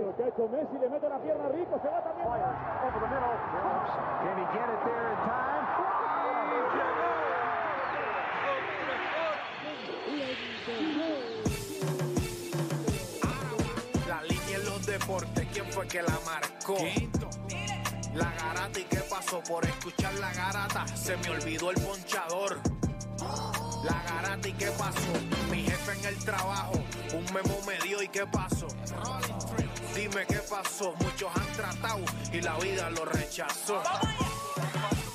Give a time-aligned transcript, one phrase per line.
[0.00, 2.28] lo que ha hecho Messi, le mete la pierna rico, se va también.
[2.28, 3.36] Over the middle.
[4.22, 5.52] Can he get it there in time?
[14.08, 16.76] La línea en los deportes, ¿quién fue que la marcó?
[18.14, 22.81] La garata y qué pasó por escuchar la garata, se me olvidó el ponchador.
[23.84, 25.12] La garata y qué pasó,
[25.50, 26.74] mi jefe en el trabajo,
[27.14, 28.68] un memo me dio y qué pasó.
[29.94, 32.00] Dime qué pasó, muchos han tratado
[32.32, 33.82] y la vida lo rechazó.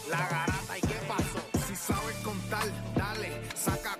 [0.10, 2.66] La garata y qué pasó, si sabes contar,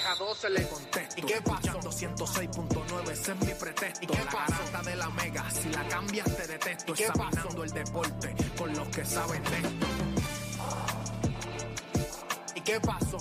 [0.00, 1.80] 10 a 12 le contesto, ¿y qué pasó?
[1.80, 6.36] 106.9, ese es mi pretexto, ¿y qué la garata de la mega, si la cambias
[6.36, 9.86] te detesto, ¿Y qué examinando el deporte con los que saben de esto.
[12.54, 13.18] ¿Y qué pasó?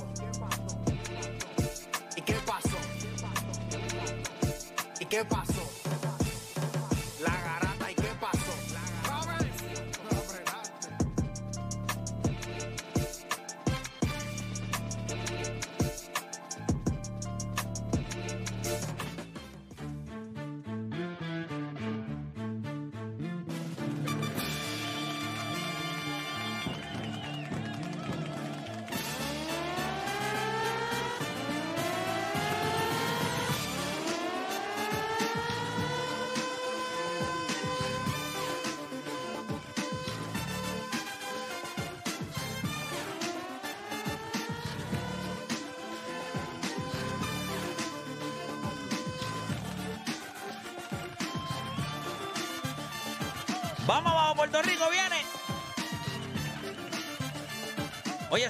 [2.16, 2.78] ¿Y qué pasó?
[5.00, 5.52] ¿Y qué pasó?
[5.54, 5.81] La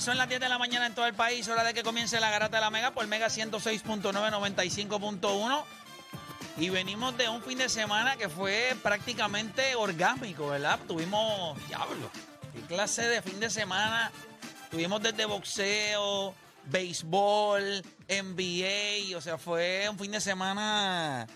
[0.01, 2.31] son las 10 de la mañana en todo el país, hora de que comience la
[2.31, 5.63] garata de la Mega por Mega 106.9, 95.1.
[6.57, 10.79] Y venimos de un fin de semana que fue prácticamente orgánico, ¿verdad?
[10.87, 12.09] Tuvimos, diablo,
[12.51, 14.11] qué clase de fin de semana.
[14.71, 16.33] Tuvimos desde boxeo,
[16.65, 21.27] béisbol, NBA, o sea, fue un fin de semana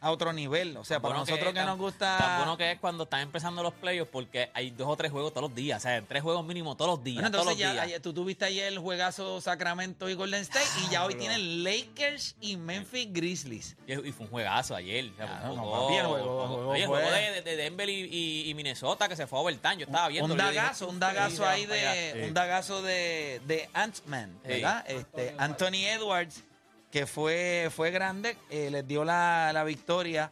[0.00, 0.76] a otro nivel.
[0.76, 2.16] O sea, para Bueno nosotros que, nos gusta...
[2.18, 5.32] Tan bueno que es cuando están empezando los playoffs porque hay dos o tres juegos
[5.32, 5.78] todos los días.
[5.78, 7.16] O sea, tres juegos mínimo todos los días.
[7.22, 8.02] Bueno, todos entonces los ya días.
[8.02, 12.56] tú tuviste ayer el juegazo Sacramento y Golden State y ya hoy tienen Lakers y
[12.56, 13.76] Memphis Grizzlies.
[13.86, 15.10] Y, y fue un juegazo ayer.
[15.50, 15.98] Oye,
[16.82, 19.76] el juego de, de Denver y, y- y Minnesota que se fue a overtime.
[19.78, 20.32] Yo estaba viendo.
[20.32, 22.20] Un dagazo, un dagazo ahí de, Sí.
[22.28, 24.48] un dagazo de, de Ant-Man, Sí.
[24.48, 24.84] ¿verdad?
[24.88, 26.42] Este, Anthony Edwards,
[26.90, 30.30] que fue, fue grande, eh, les dio la, la victoria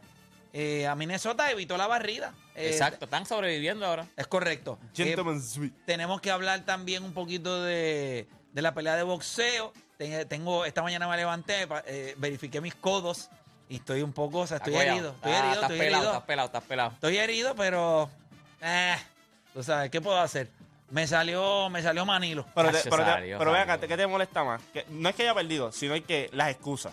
[0.53, 2.33] eh, a Minnesota, evitó la barrida.
[2.55, 4.07] Eh, Exacto, están sobreviviendo ahora.
[4.17, 4.79] Es correcto.
[4.83, 5.77] Eh, Gentleman's Suite.
[5.85, 9.73] tenemos que hablar también un poquito de, de la pelea de boxeo.
[9.99, 13.29] Ten- Tengo, esta mañana me levanté, pa- eh, verifiqué mis codos
[13.69, 15.11] y estoy un poco, o sea, estoy herido.
[15.11, 16.13] Estoy Ah, herido, estás estoy pelado, herido.
[16.13, 16.91] estás pelado, estás pelado.
[16.93, 18.11] Estoy herido, pero.
[18.63, 18.97] Eh,
[19.53, 20.51] tú sabes, ¿qué puedo hacer?
[20.91, 22.47] Me salió, me salió Manilo.
[22.55, 23.75] Pero, te- Hacho, pero, te- salió, pero ve salió.
[23.75, 24.63] acá, ¿qué te molesta más?
[24.73, 26.93] Que no es que haya perdido, sino es que las excusas.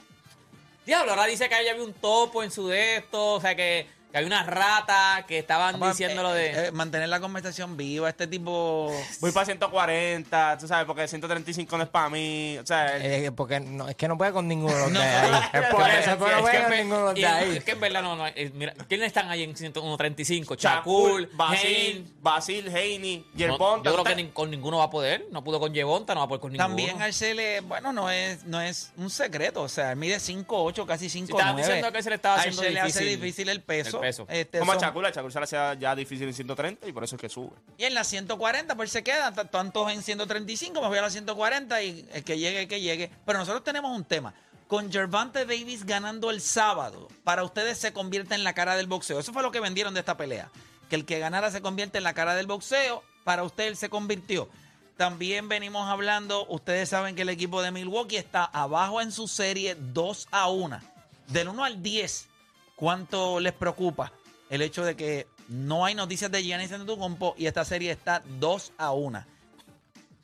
[0.86, 4.18] Diablo, ahora dice que había un topo en su de esto, o sea, que, que
[4.20, 6.68] había una rata que estaban Vamos, diciéndolo eh, de...
[6.68, 8.08] eh, mantener la conversación viva.
[8.08, 8.94] Este tipo.
[9.20, 12.56] Voy para 140, tú sabes, porque 135 no es para mí.
[12.62, 15.06] O sea, Eh, porque no, es que no puede con ninguno de los No, de
[15.08, 15.32] ahí.
[15.52, 17.32] Es por Es eso que- que no es puede que con en- ninguno de los
[17.32, 17.58] ahí.
[17.58, 18.28] Es que en verdad no, no.
[18.28, 20.56] eh, Mira, ¿quiénes están ahí en 135?
[20.58, 22.64] Chacul, Chacul, Basil, Basil.
[22.64, 23.90] Basil, Haney, Yerbonta.
[23.90, 25.26] yo creo que ni- con ninguno va a poder.
[25.32, 26.68] No pudo con Yevonta, no va a poder con ninguno.
[26.68, 29.64] También Arcele, bueno, no es, no es un secreto.
[29.64, 31.40] O sea, él mide 5'8, casi 5'9.
[31.40, 34.03] estabas diciendo que se le estaba haciendo Arcele hace difícil difícil el peso.
[34.04, 34.26] El peso.
[34.30, 37.16] Este, Como son- a Chacul se le hacía ya difícil en 130 y por eso
[37.16, 37.52] es que sube.
[37.78, 41.10] Y en la 140, pues se quedan t- tantos en 135, me voy a la
[41.10, 43.10] 140 y el que llegue, el que llegue.
[43.26, 44.34] Pero nosotros tenemos un tema.
[44.68, 49.20] Con Gervante Davis ganando el sábado, para ustedes se convierte en la cara del boxeo.
[49.20, 50.50] Eso fue lo que vendieron de esta pelea.
[50.90, 53.04] Que el que ganara se convierte en la cara del boxeo.
[53.24, 54.50] Para usted él se convirtió.
[54.98, 59.76] También venimos hablando, ustedes saben que el equipo de Milwaukee está abajo en su serie
[59.76, 60.80] 2 a 1.
[61.28, 62.28] Del 1 al 10,
[62.76, 64.12] ¿cuánto les preocupa
[64.50, 68.74] el hecho de que no hay noticias de Giannis Antetokounmpo y esta serie está 2
[68.78, 69.26] a 1?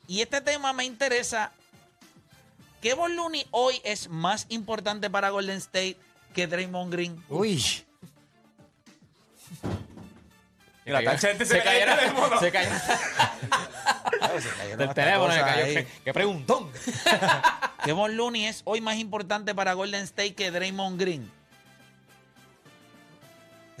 [0.08, 1.52] Y este tema me interesa.
[2.80, 5.96] ¿Qué Looney hoy es más importante para Golden State
[6.34, 7.24] que Draymond Green?
[7.28, 7.62] Uy.
[10.86, 12.40] Mira, cayó- tachete se se cayó el teléfono.
[12.40, 12.70] Se cayó.
[14.76, 15.64] Del teléfono se cayó.
[15.64, 16.70] ¿Qué, qué preguntón?
[18.08, 21.30] Looney es hoy más importante para Golden State que Draymond Green.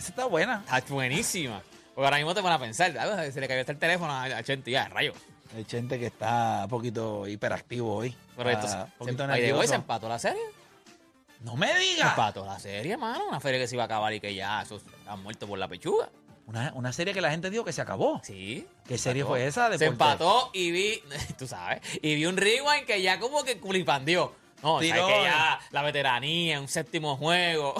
[0.00, 0.64] Esa está buena.
[0.64, 1.62] Está buenísima.
[1.94, 4.42] Porque ahora mismo te van a pensar, ah, se le cayó hasta el teléfono a
[4.42, 5.12] Chente, ya, rayo.
[5.54, 8.16] Hay gente que está un poquito hiperactivo hoy.
[8.36, 9.04] Pero esto Está se,
[9.62, 10.42] se- se empató la serie.
[11.40, 12.10] No me Se digas.
[12.10, 13.26] empató la serie, mano.
[13.28, 14.64] Una feria que se iba a acabar y que ya
[15.06, 16.08] han muerto por la pechuga.
[16.46, 18.20] Una, una serie que la gente dijo que se acabó.
[18.24, 18.66] Sí.
[18.86, 19.76] ¿Qué serie fue esa?
[19.76, 21.02] Se empató y vi,
[21.38, 24.34] tú sabes, y vi un rewind que ya como que culipandió.
[24.62, 25.24] No, o sea, Tiró, que eh.
[25.24, 27.74] ya la veteranía, un séptimo juego.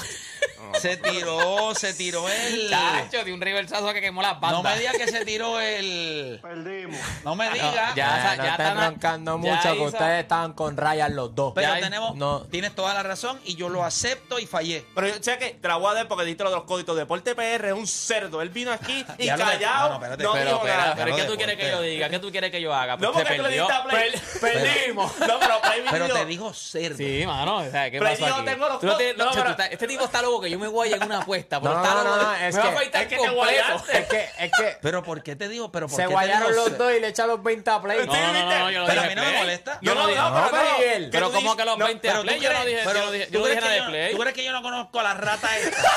[0.80, 2.68] Se tiró, se tiró el.
[2.70, 4.62] Chacho, de un reversazo que quemó las bandas.
[4.62, 6.38] No me digas que se tiró el.
[6.40, 7.00] Perdimos.
[7.24, 7.94] No me No, digas.
[7.96, 11.34] ya, no ya estén están- roncando ya mucho, que hizo- ustedes estaban con Ryan los
[11.34, 11.52] dos.
[11.54, 12.14] Pero Ya, tenemos.
[12.14, 12.42] no.
[12.42, 14.84] Tienes toda la razón y yo lo acepto y fallé.
[14.94, 16.96] Pero yo sé que te la voy a dar porque dijiste lo de los códigos.
[16.96, 18.40] Deporte PR es un cerdo.
[18.42, 19.88] Él vino aquí y callado.
[19.88, 20.94] no, no, espérate, no Pero, dijo pero, nada.
[20.94, 22.08] pero ¿qué tú quieres que yo diga?
[22.10, 22.96] ¿Qué tú quieres que yo haga?
[22.96, 23.62] No, Pues porque tú le perdió.
[23.66, 24.10] diste a Play.
[24.12, 25.18] Per- Perdimos.
[25.20, 26.96] No, pero Play Pero dijo- te dijo cerdo.
[26.96, 28.44] Sí, mano, o sea, ¿qué Pero pasó yo aquí?
[28.44, 30.58] tengo los Tú no tienes- no, no, pero- estás- este tipo está loco que yo
[30.58, 32.16] me voy en una apuesta, pero No, está no, loco.
[32.16, 33.36] no, de- es me va a que- afeitar es que te completo.
[33.36, 33.98] guayaste.
[34.00, 35.70] Es que, es que Pero ¿por qué te digo?
[35.72, 36.84] Pero ¿por se qué te guayaron digo los cerdo?
[36.84, 37.98] dos y le echan los 20 a Play.
[38.06, 39.40] No, no, no, no, yo no Pero a dije mí no me play.
[39.42, 39.78] molesta.
[39.82, 41.04] Yo No, no no, dije no, No, pero Miguel.
[41.04, 41.56] ¿qué Pero tú como dices?
[41.56, 43.32] que los No, 20 Pero a tú play, yo no dije, yo no dije, ¿tú
[43.32, 44.12] yo no dije nada que de yo- play.
[44.12, 45.76] ¿Tú crees que yo no conozco a la rata esta?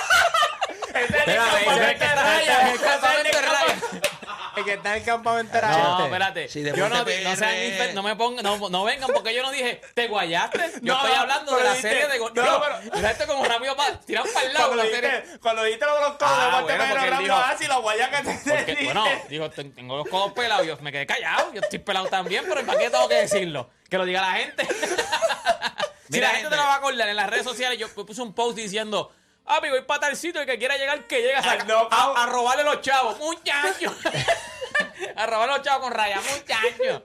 [0.93, 4.01] Ese es el Espérate, campamento ese- de campamento de Ryan.
[4.57, 6.03] El que está en el campamento era No, este.
[6.05, 6.47] espérate.
[6.49, 7.67] Sí, yo no, no, sean PR.
[7.67, 10.59] infer- no me pongan, no, no vengan porque yo no dije, te guayaste.
[10.81, 12.31] Yo No, estoy hablando de pero la dijiste- serie de gol.
[12.35, 15.11] no, No, pero- mira esto como rápido para tirar para el lado Cuando la serie.
[15.11, 17.77] dijiste, cuando dijiste lo de los codos, Ah, bueno, porque él rápido dijo- así, la
[17.77, 20.67] guaya que te Porque, bueno, dijo, "Ten- tengo los codos pelados.
[20.67, 21.53] Yo me quedé callado.
[21.53, 23.69] Yo estoy pelado también, pero ¿para qué tengo que decirlo?
[23.89, 24.65] Que lo diga la gente.
[26.07, 26.49] si Mira, la gente gente.
[26.49, 29.11] te lo va a acordar en las redes sociales, yo puse un post diciendo.
[29.45, 31.91] Ah, voy para tal sitio y que quiera llegar, que llegue a, knockout.
[31.91, 33.17] a, a robarle los chavos.
[33.19, 33.93] Muchacho.
[35.15, 36.21] a robarle los chavos con raya.
[36.21, 37.03] Muchacho.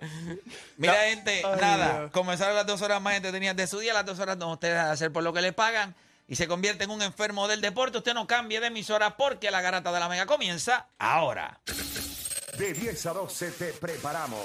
[0.77, 1.99] Mira, gente, Ay, nada.
[1.99, 2.11] Dios.
[2.13, 5.13] Comenzaron las dos horas más entretenidas de su día, las dos horas donde ustedes hacer
[5.13, 5.95] por lo que le pagan
[6.29, 7.99] y se convierte en un enfermo del deporte.
[7.99, 11.59] Usted no cambie de emisora porque la garata de la mega comienza ahora.
[12.57, 14.45] De 10 a 12 te preparamos.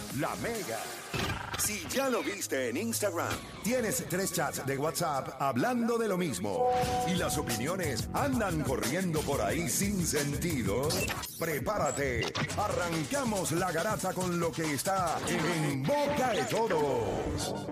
[0.19, 0.79] La Mega.
[1.57, 6.69] Si ya lo viste en Instagram, tienes tres chats de WhatsApp hablando de lo mismo
[7.07, 10.89] y las opiniones andan corriendo por ahí sin sentido,
[11.39, 12.33] prepárate.
[12.57, 17.65] Arrancamos la garata con lo que está en boca de todos.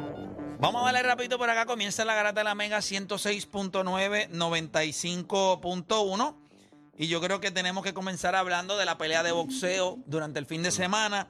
[0.60, 1.66] Vamos a darle rapidito por acá.
[1.66, 6.49] Comienza la garata de la Mega 106.9, 95.1.
[7.00, 10.46] Y yo creo que tenemos que comenzar hablando de la pelea de boxeo durante el
[10.46, 11.28] fin de semana.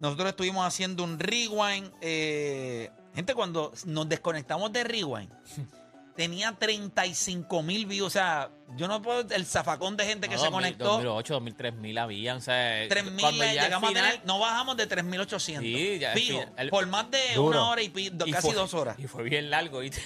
[0.00, 1.90] Nosotros estuvimos haciendo un rewind.
[2.00, 5.30] eh, gente, cuando nos desconectamos de rewind,
[6.16, 8.08] tenía 35 mil views.
[8.08, 9.24] O sea, yo no puedo.
[9.32, 10.84] El zafacón de gente que se conectó.
[10.94, 12.38] 2008, 2003 mil habían.
[12.38, 15.60] O sea, 3.000, cuando ya al llegamos final- a tener, no bajamos de 3.800.
[15.60, 17.60] Sí, ya Fijo, el- por más de Duro.
[17.60, 18.98] una hora y casi fue- dos horas.
[18.98, 19.78] Y fue bien largo.
[19.78, 20.02] ¿viste?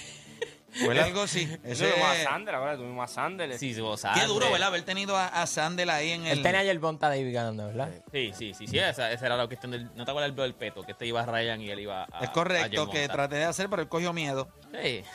[0.83, 1.43] Fue algo así.
[1.43, 3.57] Eso Ese- tuvimos a Sander, ahora tuvimos a Sander.
[3.57, 3.81] Sí, sí,
[4.13, 4.67] Qué duro, ¿verdad?
[4.69, 6.37] Haber tenido a, a Sandel ahí en el.
[6.37, 7.89] Él tenía ayer Bonta David ganando, ¿verdad?
[8.11, 9.85] Sí, sí, sí, sí, esa, esa era la cuestión del...
[9.95, 10.83] ¿No te acuerdas del del peto?
[10.83, 12.23] Que este iba a Ryan y él iba a...
[12.23, 14.49] es a correcto, que traté de hacer, pero él cogió miedo.
[14.71, 15.03] Sí.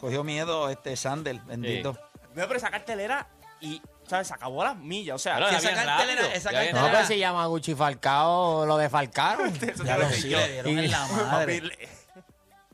[0.00, 1.92] Cogió miedo este Sandel, bendito.
[2.34, 3.28] No, pero esa cartelera
[3.60, 4.28] y, ¿sabes?
[4.28, 5.16] Se acabó las millas.
[5.16, 9.52] O sea, Claro, esa cartelera- esa No, pues si Yamaguchi Falcao lo defalcaron.
[9.84, 11.62] Ya lo sí, le dieron en la madre.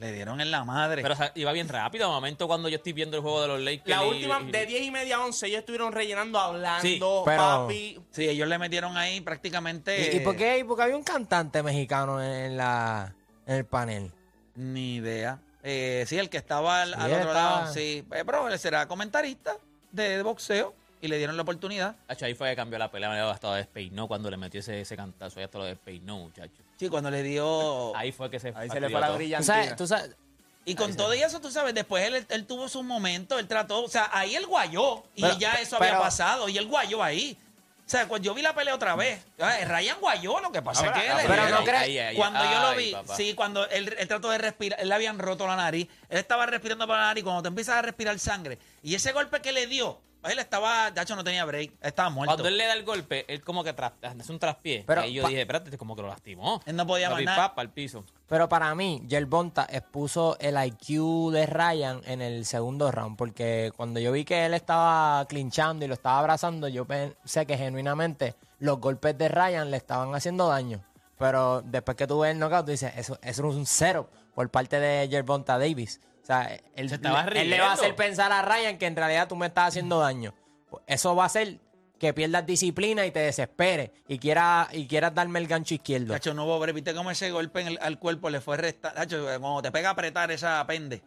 [0.00, 1.02] Le dieron en la madre.
[1.02, 2.08] Pero o sea, iba bien rápido.
[2.08, 3.86] De momento, cuando yo estoy viendo el juego de los Lakers...
[3.88, 6.98] La y- última, y- de 10 y media a 11, ellos estuvieron rellenando, hablando, Sí,
[6.98, 8.00] pero- papi.
[8.10, 10.10] sí, ellos le metieron ahí prácticamente.
[10.12, 10.58] ¿Y, y por qué?
[10.58, 13.14] ¿Y por qué había un cantante mexicano en, la,
[13.46, 14.10] en el panel?
[14.54, 15.38] Ni idea.
[15.62, 18.04] Eh, sí, el que estaba al, Sí, al él otro estaba- lado, sí.
[18.10, 19.56] Eh, pero él será comentarista
[19.92, 21.96] de boxeo y le dieron la oportunidad.
[22.08, 23.08] Hacho, ahí fue que cambió la pelea.
[23.08, 25.40] Me había hasta despeinó cuando le metió ese, ese cantazo.
[25.40, 26.62] Ya hasta lo despeinó, muchacho.
[26.76, 27.94] Sí, cuando le dio.
[27.96, 29.16] Ahí fue que se Ahí se le fue la todo.
[29.16, 29.54] ¿Tú brillantina.
[29.54, 30.16] sabes, tú sabes-
[30.66, 33.82] Y con todo y eso, tú sabes, después él, él tuvo su momento, él trató,
[33.82, 37.02] o sea, ahí él guayó y Pero- ya eso pero- había pasado y él guayó
[37.02, 37.36] ahí.
[37.86, 40.98] O sea, cuando yo vi la pelea otra vez, Ryan guayó, lo que pasa Ahora,
[40.98, 43.16] es que él, pero él- no crees- Ahí, ahí, cuando yo lo vi, papá.
[43.16, 46.46] sí, cuando él, él trató de respirar, él le habían roto la nariz, él estaba
[46.46, 49.66] respirando por la nariz, cuando te empiezas a respirar sangre, y ese golpe que le
[49.66, 52.34] dio, él estaba, de hecho no tenía break, estaba muerto.
[52.34, 54.84] Cuando él le da el golpe, él como que tras- hace un traspié.
[54.86, 56.60] Pero ahí yo pa- dije, espérate, como que lo lastimó.
[56.66, 57.48] Él no podía más nada.
[57.48, 58.04] pap, al piso.
[58.28, 64.00] Pero para mí, Bonta expuso el IQ de Ryan en el segundo round, porque cuando
[64.00, 68.78] yo vi que él estaba clinchando y lo estaba abrazando, yo pensé que genuinamente los
[68.78, 70.84] golpes de Ryan le estaban haciendo daño.
[71.18, 74.48] Pero después que tú ves el knockout, tú dices, eso, eso es un cero por
[74.50, 76.00] parte de Bonta Davis.
[76.30, 79.26] Sea, él, Se estaba él le va a hacer pensar a Ryan que en realidad
[79.28, 80.34] tú me estás haciendo daño.
[80.68, 81.58] Pues Eso va a hacer
[81.98, 86.14] que pierdas disciplina y te desesperes y quieras y quieras darme el gancho izquierdo.
[86.14, 86.74] Tacho, no break.
[86.74, 88.94] ¿Viste cómo ese golpe en el- al cuerpo le fue restar?
[88.94, 91.02] Tacho, cuando te pega a apretar esa pende.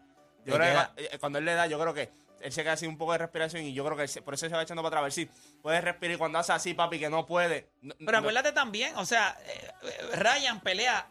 [0.45, 2.11] Yo creo que eh, cuando él le da, yo creo que
[2.41, 4.47] él se queda así un poco de respiración y yo creo que se- por eso
[4.49, 4.99] se va echando para atrás.
[4.99, 5.29] A ver si
[5.61, 7.69] puede respirar y cuando hace así, papi, que no puede.
[7.81, 11.07] no- Pero no- acuérdate también, o sea, eh, Ryan pelea,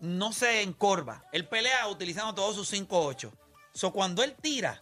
[0.00, 1.22] no se encorva.
[1.30, 3.30] Él pelea utilizando todos sus 5-8.
[3.72, 4.80] So, cuando él tira,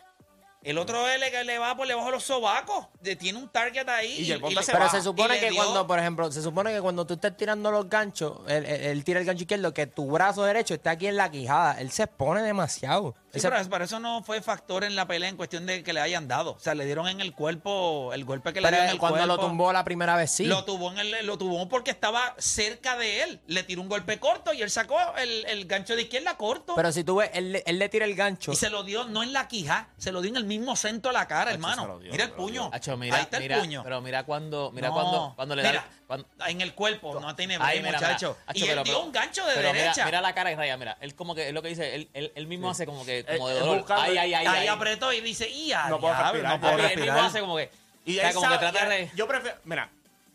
[0.63, 3.89] el otro L que le va por debajo de los sobacos, de- tiene un target
[3.89, 4.17] ahí.
[4.21, 4.91] Y Yerbonta le- se Pero va.
[4.91, 7.37] se y supone le que dio- cuando, por ejemplo, se supone que cuando tú estés
[7.37, 10.91] tirando los ganchos, él, él- él tira el gancho izquierdo, que tu brazo derecho está
[10.93, 11.81] aquí en la quijada.
[11.81, 13.15] Él se expone demasiado.
[13.33, 16.01] Sí, pero para eso no fue factor en la pelea en cuestión de que le
[16.01, 16.53] hayan dado.
[16.53, 19.19] O sea, le dieron en el cuerpo, el golpe que le dio en el cuando
[19.19, 19.35] cuerpo.
[19.37, 20.45] lo tumbó la primera vez, sí.
[20.45, 23.41] Lo tuvo, en el, lo tuvo porque estaba cerca de él.
[23.47, 26.75] Le tiró un golpe corto y él sacó el, el gancho de izquierda corto.
[26.75, 28.53] Pero si tú ves, él, le- él le tira el gancho.
[28.53, 31.11] y se lo dio no en la quija, se lo dio en el mismo centro
[31.11, 31.83] de la cara, Hacho, hermano.
[31.83, 32.63] se lo dio, mira el se lo puño.
[32.63, 32.71] dio.
[32.75, 33.83] Acho, mira, Ahí está mira, el puño.
[33.85, 34.95] Pero mira cuando, mira No.
[34.95, 35.71] cuando, cuando le da.
[35.71, 38.09] Mira, cuando- en el cuerpo, no tiene Ahí, break, mira, mira.
[38.09, 38.37] muchacho.
[38.47, 40.05] Acho, y él pero- dio pero- un gancho de pero mira- derecha.
[40.07, 40.97] Mira, la cara de mira.
[41.01, 43.49] Él como que es lo que dice, él, él, él mismo hace como que como
[43.49, 43.79] Él- de él dolor.
[43.79, 44.67] buscando- Ay, ay, ay, ahí ay.
[44.69, 47.19] apretó y dice, y a No puedo diablo, respirar, no puedo Él mismo respirar.
[47.25, 47.71] hace como que.
[48.05, 49.11] Y o sea, él como que trata ya- de.
[49.15, 49.59] Yo prefiero.
[49.65, 49.91] Mira,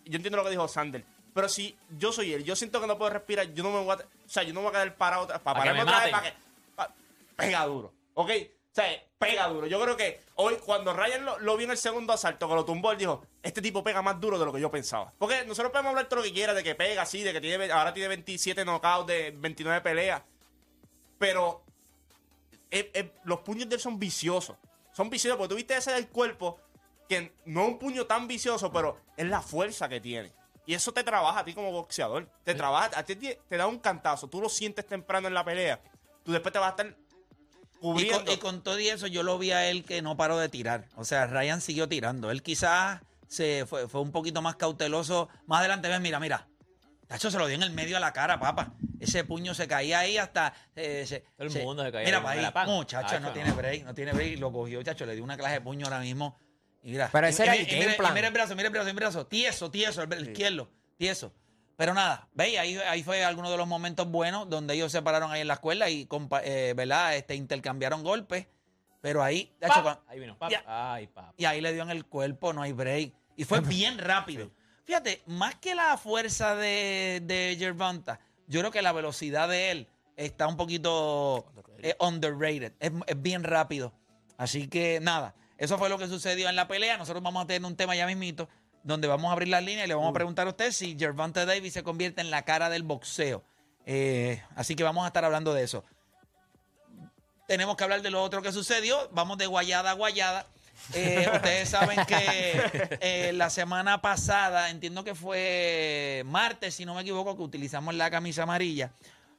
[0.05, 1.03] yo entiendo lo que dijo Sander.
[1.33, 3.95] Pero si yo soy él, yo siento que no puedo respirar, yo no me voy
[3.95, 3.95] a.
[3.95, 5.89] O sea, yo no me voy a quedar parado otra- para Pa' que pararme me
[5.91, 6.31] otra vez maten.
[6.31, 6.43] para que.
[6.75, 6.93] pa-
[7.35, 7.91] pega duro.
[8.13, 8.29] ¿Ok?
[8.29, 9.67] O sea, pega duro.
[9.67, 12.65] Yo creo que hoy, cuando Ryan lo, lo vio en el segundo asalto, que lo
[12.65, 15.11] tumbó, él dijo: Este tipo pega más duro de lo que yo pensaba.
[15.17, 17.71] Porque nosotros podemos hablar todo lo que quiera de que pega así, de que tiene,
[17.71, 20.21] ahora tiene 27 knockouts de 29 peleas.
[21.17, 21.63] Pero
[22.73, 24.57] eh, eh, los puños de él son viciosos.
[24.93, 26.59] Son viciosos porque tuviste ese del cuerpo
[27.07, 30.33] que no es un puño tan vicioso, pero es la fuerza que tiene.
[30.65, 32.27] Y eso te trabaja a ti como boxeador.
[32.43, 34.27] Te trabaja, a ti te, da un cantazo.
[34.27, 35.81] Tú lo sientes temprano en la pelea.
[36.23, 38.25] Tú después te vas a estar Y cubriendo.
[38.25, 40.49] con, y con todo y eso, yo lo vi a él que no paró de
[40.49, 40.85] tirar.
[40.95, 42.31] O sea, Ryan siguió tirando.
[42.31, 45.29] Él quizás se fue, fue un poquito más cauteloso.
[45.45, 46.47] Más adelante, ves, mira, mira.
[47.07, 48.73] Tacho se lo dio en el medio a la cara, papá.
[49.03, 50.53] Ese puño se caía ahí hasta.
[50.75, 52.71] eh, se- Todo el se- mundo se caía Mira ahí, para ahí.
[52.77, 53.33] Muchacho, no no.
[53.33, 54.39] tiene break, no tiene break.
[54.39, 56.39] Lo cogió, chacho, le dio una clase de puño ahora mismo.
[56.81, 57.09] Y mira.
[57.11, 58.13] Pero y- ese y era el y mira- y plan.
[58.13, 59.27] mira el brazo, mira el brazo, mira el brazo.
[59.27, 60.69] Tieso, tieso, el, el izquierdo.
[60.97, 61.33] Tieso.
[61.75, 65.31] Pero nada, veis, ahí, ahí fue alguno de los momentos buenos donde ellos se pararon
[65.31, 67.15] ahí en la escuela y, compa- eh, ¿verdad?
[67.15, 68.45] Este, intercambiaron golpes.
[69.01, 69.81] Pero ahí, ¡Pap!
[69.83, 70.37] cuan- Ahí vino.
[70.49, 70.63] Ya.
[70.65, 71.33] Ay, papá.
[71.35, 73.13] y ahí le dio en el cuerpo, no hay break.
[73.35, 74.51] Y fue bien rápido.
[74.85, 79.87] Fíjate, más que la fuerza de, de Gervonta, yo creo que la velocidad de él
[80.15, 81.45] está un poquito
[81.79, 82.73] eh, underrated.
[82.79, 83.93] Es, es bien rápido.
[84.37, 86.97] Así que nada, eso fue lo que sucedió en la pelea.
[86.97, 88.49] Nosotros vamos a tener un tema ya mismito
[88.83, 91.45] donde vamos a abrir las líneas y le vamos a preguntar a usted si Gervonta
[91.45, 93.43] Davis se convierte en la cara del boxeo.
[93.85, 95.83] Eh, así que vamos a estar hablando de eso
[97.47, 99.09] tenemos que hablar de lo otro que sucedió.
[99.11, 100.47] Vamos de guayada a guayada.
[100.93, 102.17] Eh, ustedes saben que
[103.01, 108.09] eh, la semana pasada, entiendo que fue martes, si no me equivoco, que utilizamos la
[108.11, 108.91] camisa amarilla.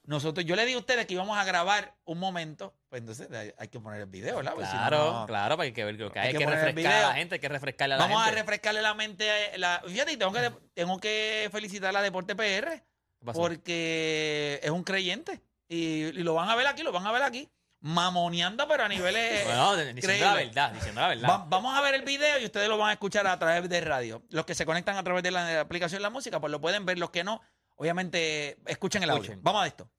[0.07, 3.53] Nosotros, yo le di a ustedes que íbamos a grabar un momento, pues entonces hay,
[3.57, 4.53] hay que poner el video, ¿verdad?
[4.53, 6.59] Porque si no, Claro, no- claro, para que ver que Hay hay, que que, poner
[6.61, 7.09] el refrescar a video.
[7.09, 8.41] la gente, hay que refrescarle a la Vamos a gente.
[8.41, 9.27] refrescarle la mente.
[9.59, 12.83] La, fíjate, y tengo que, tengo que felicitar a la Deporte PR
[13.19, 13.39] ¿Qué pasó?
[13.41, 15.41] porque es un creyente.
[15.69, 17.49] Y, y lo van a ver aquí, lo van a ver aquí.
[17.87, 19.45] Mamoneando, pero a niveles.
[19.45, 21.29] Bueno, diciendo la verdad, diciendo la verdad.
[21.29, 23.81] Va- vamos a ver el video y ustedes lo van a escuchar a través de
[23.83, 24.23] radio.
[24.31, 26.51] Los que se conectan a través de la, de la aplicación de la música, pues
[26.51, 26.99] lo pueden ver.
[26.99, 27.43] Los que no,
[27.77, 29.23] obviamente, escuchen el audio.
[29.25, 29.43] Escuchen.
[29.43, 29.91] Vamos a esto.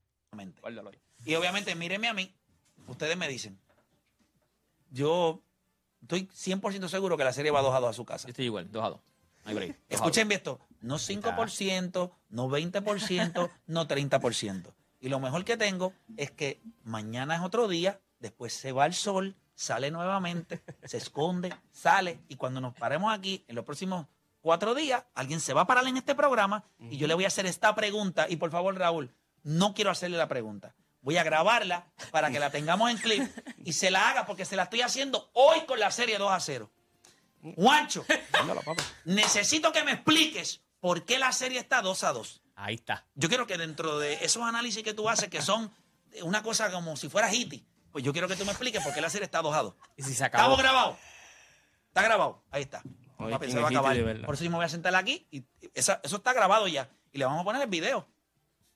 [1.26, 2.34] Y obviamente, mírenme a mí.
[2.88, 3.60] Ustedes me dicen.
[4.90, 5.44] Yo
[6.02, 8.28] estoy 100% seguro que la serie va 2 a 2 a su casa.
[8.28, 9.00] Yo estoy igual, dos a dos.
[9.44, 9.70] No hay break.
[9.70, 9.96] dos a dos.
[10.02, 10.60] Escuchen bien esto.
[10.82, 14.74] No 5%, no 20%, no 30%.
[15.06, 18.96] Y lo mejor que tengo es que mañana es otro día, después se va el
[18.96, 24.08] sol, sale nuevamente, se esconde, sale, y cuando nos paremos aquí, en los próximos
[24.42, 27.28] cuatro días, alguien se va a parar en este programa y yo le voy a
[27.28, 28.26] hacer esta pregunta.
[28.28, 30.74] Y por favor, Raúl, no quiero hacerle la pregunta.
[31.02, 33.30] Voy a grabarla para que la tengamos en clip
[33.64, 36.40] y se la haga porque se la estoy haciendo hoy con la serie 2 a
[36.40, 36.72] 0.
[37.56, 38.04] Juancho,
[39.04, 42.42] necesito que me expliques por qué la serie está 2 a 2.
[42.56, 43.06] Ahí está.
[43.16, 45.72] Yo quiero que dentro de esos análisis que tú haces, que son
[46.24, 49.02] una cosa como si fuera Hiti, pues yo quiero que tú me expliques por qué
[49.02, 49.74] la serie está 2 a 2.
[49.98, 50.44] Y si se acabó.
[50.54, 50.98] ¿Estamos grabados?
[51.88, 52.44] Está grabado.
[52.52, 52.82] Ahí está.
[53.18, 54.26] Oye, Papi, se ¿quién va a acabar.
[54.26, 55.44] Por eso yo me voy a sentar aquí y
[55.74, 56.90] esa- eso está grabado ya.
[57.12, 58.08] Y le vamos a poner el video.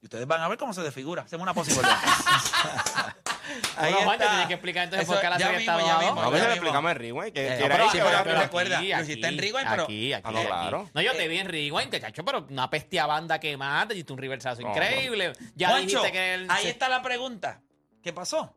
[0.02, 1.24] Y ustedes van a ver cómo se desfigura.
[1.24, 1.98] Hacemos una posibilidad.
[3.78, 4.30] Ahí Bueno, Juancho, está.
[4.30, 6.54] tienes que explicar entonces Eso, por qué la serie está ya dos a veces le
[6.54, 7.34] explicamos el rewind.
[7.34, 9.84] Que, Eh, que no, era pero pero- pero recuerda, aquí, lo hiciste en Rewind, pero-
[9.84, 10.24] Aquí, aquí.
[10.26, 10.48] Ah, no, aquí.
[10.48, 10.90] claro.
[10.94, 14.04] No, yo te vi en Rewind, que chacho, pero una bestia banda que mata, y
[14.04, 15.34] tú un reversazo No, increíble.
[15.56, 16.48] Ya dijiste que él.
[16.50, 17.62] ahí está la pregunta.
[18.04, 18.56] ¿Qué pasó?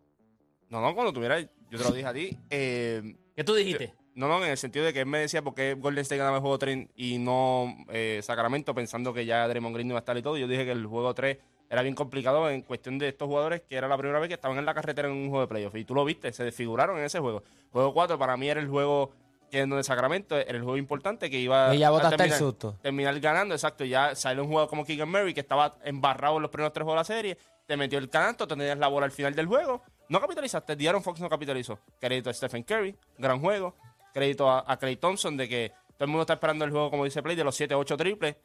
[0.69, 1.41] No, no, cuando tuviera.
[1.41, 2.39] yo te lo dije a ti.
[2.51, 3.03] eh,
[3.35, 3.95] ¿Qué tú dijiste?
[4.15, 6.37] no, no, en el sentido de que él me decía por qué Golden State ganaba
[6.37, 10.03] el juego 3 y no eh, Sacramento, pensando que ya Draymond Green no iba a
[10.03, 10.37] estar y todo.
[10.37, 11.39] Yo dije que el juego 3
[11.73, 14.59] era bien complicado en cuestión de estos jugadores, que era la primera vez que estaban
[14.59, 15.75] en la carretera en un juego de playoff.
[15.75, 17.43] Y tú lo viste, se desfiguraron en ese juego.
[17.73, 19.11] Juego 4 para mí era el juego
[19.50, 22.38] que en donde Sacramento era el juego importante que iba Y ya a el terminar,
[22.38, 22.76] susto.
[22.83, 23.87] terminar ganando, exacto.
[23.87, 27.09] Ya salió un jugador como Keegan Murray que estaba embarrado en los primeros tres juegos
[27.09, 29.83] de la serie, te metió el canto, tenías la bola al final del juego.
[30.11, 31.79] No capitalizaste, Diaron Fox no capitalizó.
[31.99, 33.75] Crédito a Stephen Curry, gran juego.
[34.12, 37.05] Crédito a, a Clay Thompson de que todo el mundo está esperando el juego, como
[37.07, 38.37] dice Play, de los 7, 8 triples,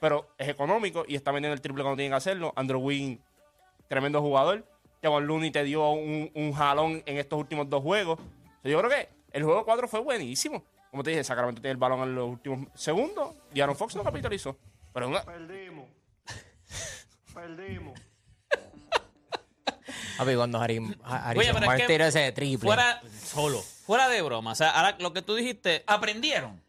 [0.00, 2.52] pero es económico y está vendiendo el triple cuando tiene que hacerlo.
[2.56, 3.20] Andrew Wiggins,
[3.88, 4.64] tremendo jugador.
[5.02, 8.18] Kevin Looney te dio un, un jalón en estos últimos dos juegos.
[8.18, 10.64] O sea, yo creo que el juego 4 fue buenísimo.
[10.90, 14.02] Como te dije, Sacramento tiene el balón en los últimos segundos y Aaron Fox no
[14.02, 14.56] capitalizó.
[14.92, 15.88] Pero una- Perdimos.
[17.34, 18.00] Perdimos.
[20.16, 22.66] Papi, cuando Harry, Harry Oye, pero es que ese triple.
[22.66, 24.52] Fuera, solo, fuera de broma.
[24.52, 26.62] O sea, ahora lo que tú dijiste Aprendieron.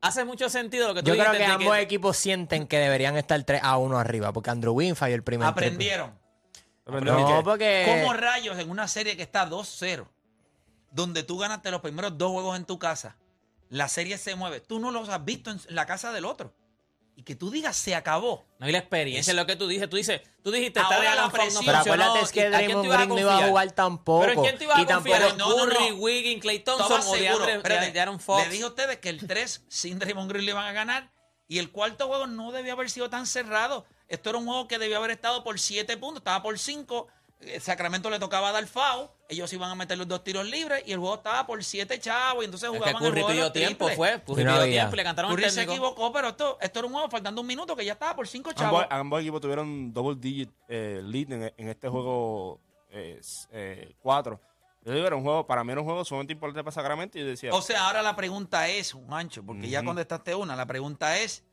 [0.00, 3.42] Hace mucho sentido lo que tú Yo creo que ambos equipos sienten que deberían estar
[3.42, 5.66] 3 a 1 arriba, porque Andrew falló el primer triple.
[5.66, 6.18] Aprendieron.
[6.86, 7.84] No, porque...
[7.86, 10.06] ¿Cómo rayos en una serie que está 2-0,
[10.92, 13.16] donde tú ganaste los primeros dos juegos en tu casa,
[13.68, 14.60] la serie se mueve?
[14.60, 16.54] Tú no los has visto en la casa del otro.
[17.18, 18.46] Y que tú digas se acabó.
[18.58, 19.88] No hay la experiencia, es lo que tú dices.
[19.88, 21.64] Tú dices, tú dijiste, está la Fox, no presión.
[21.64, 24.20] Pero acuérdate es ¿y que Draymond Green no iba a jugar tampoco.
[24.20, 25.20] Pero ¿en quién te ibas y a confiar?
[25.28, 25.56] tampoco...
[25.56, 25.78] No, no, no.
[25.78, 28.44] Curry, Wiggins, Clay Thompson o de de, de Fox.
[28.44, 31.10] Le dije a ustedes que el 3 sin Draymond Green le iban a ganar.
[31.48, 33.86] Y el cuarto juego no debió haber sido tan cerrado.
[34.08, 36.20] Esto era un juego que debió haber estado por 7 puntos.
[36.20, 37.08] Estaba por 5.
[37.60, 39.08] Sacramento le tocaba dar foul.
[39.28, 40.82] Ellos iban a meter los dos tiros libres.
[40.86, 42.42] Y el juego estaba por 7 chavos.
[42.42, 44.22] Y entonces Es que jugaban el juego de los tiempo, fue.
[44.24, 46.86] Curry no pidió tiempo y le cantaron Curry el se equivocó, pero esto, esto era
[46.86, 48.82] un juego faltando un minuto que ya estaba por 5 chavos.
[48.82, 52.60] Ambos, ambos equipos tuvieron double digit eh, lead en, en este juego
[54.02, 54.40] 4.
[54.84, 57.22] yo digo, era un juego, para mí era un juego sumamente importante para Sacramento y
[57.22, 61.18] yo decía, O sea, ahora la pregunta es, Juancho, porque ya contestaste una, la pregunta
[61.18, 61.44] es,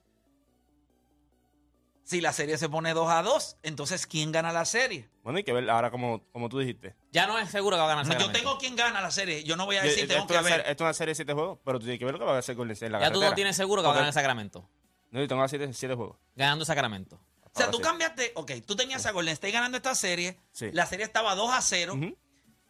[2.03, 5.09] si la serie se pone 2 a 2, entonces ¿quién gana la serie?
[5.23, 6.95] bueno, hay que ver ahora como, como tú dijiste.
[7.11, 9.43] Ya no es seguro que va a ganar No, yo tengo quién gana la serie,
[9.43, 10.51] yo no voy a decir, esto, tengo es que una ver.
[10.53, 12.25] serie, esto es una serie de 7 juegos, pero tú tienes que ver lo que
[12.25, 13.97] va a hacer Golden State en la Ya tú no tienes seguro que va a
[13.97, 14.69] ganar Sacramento.
[15.11, 16.17] No, yo tengo las 7 juegos.
[16.35, 17.19] Ganando Sacramento.
[17.55, 17.83] O sea, tú sí.
[17.83, 20.69] cambiaste, ok, tú tenías a Golden State ganando esta serie, Sí.
[20.73, 22.17] la serie estaba 2 a 0, Ujú.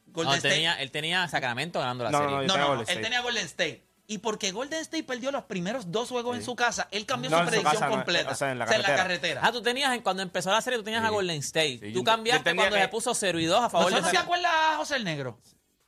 [0.08, 0.54] Golden No, él, State...
[0.56, 2.48] tenía, él tenía Sacramento ganando la No, serie.
[2.48, 3.88] no, no, él tenía Golden State.
[4.06, 7.38] Y porque Golden State perdió los primeros dos juegos en su casa, él cambió No,
[7.38, 8.32] su en su predicción casa, no, completa.
[8.32, 8.98] o sea, en la O sea, carretera.
[9.04, 9.42] carretera.
[9.44, 11.14] Ah, tú tenías, en- cuando empezó la serie, tú tenías a Sí.
[11.14, 11.80] Golden State.
[11.82, 14.02] Sí, tú cambiaste tenía cuando que- se puso 0 y 2 a favor ¿Eso de
[14.02, 14.46] no te Sacramento.
[14.50, 15.40] acuerdas, José el Negro?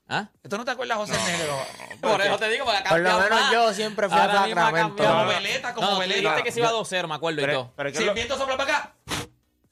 [0.08, 0.30] ¿Ah?
[0.44, 1.58] ¿Esto no te acuerdas, José el Negro?
[2.00, 3.52] Por eso te digo, porque ha Por lo cambiado menos más.
[3.52, 4.56] yo siempre fui a Sacramento.
[4.96, 4.96] cambiado.
[5.14, 6.20] Como veleta, como no, tú veleta.
[6.22, 7.74] dijiste que se iba 2-0, me acuerdo y Pero, todo.
[7.76, 8.94] pero ¿qué Si el viento sopla para acá,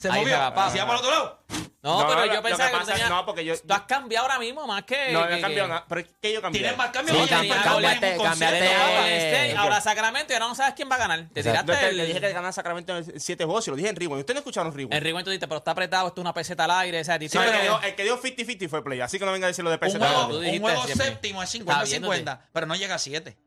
[0.04, 0.36] se Ahí movió.
[0.36, 0.70] se va, pa.
[0.70, 1.40] ¿Se va para el otro lado?
[1.84, 3.10] No, No, pero lo- yo lo pensaba que que, pasa- tú tenías...
[3.10, 5.12] no, porque yo- Tú has cambiado ahora mismo más que...
[5.12, 5.86] No, no que- he cambiado que- nada.
[5.90, 6.62] Pero ¿qué yo cambié?
[6.62, 7.18] Tienes más cambios.
[7.18, 8.96] Sí, Oye, cambiaste- Michael cambiaste- Ahora juegos.
[8.96, 11.28] Golden State, ahora Sacramento y ahora no sabes quién va a ganar.
[11.34, 11.74] Te Exacto.
[11.74, 11.90] tiraste Yo el...
[11.90, 14.20] te- le dije que ganaba Sacramento en 7 juegos y lo dije en Rewind.
[14.22, 14.94] Ustedes no escucharon Rewind.
[14.94, 17.02] El rewind tú dijiste, pero está apretado, esto es una peseta al aire.
[17.02, 19.02] O sea, Sí, dice el, que que- dio, el que dio 50-50 fue Play.
[19.02, 19.98] Así que no venga a decir lo de Un PC.
[20.00, 21.06] juego, tú un dijiste juego siempre.
[21.08, 22.18] séptimo es Está viéndote.
[22.24, 23.38] 50-50, pero no llega a 7.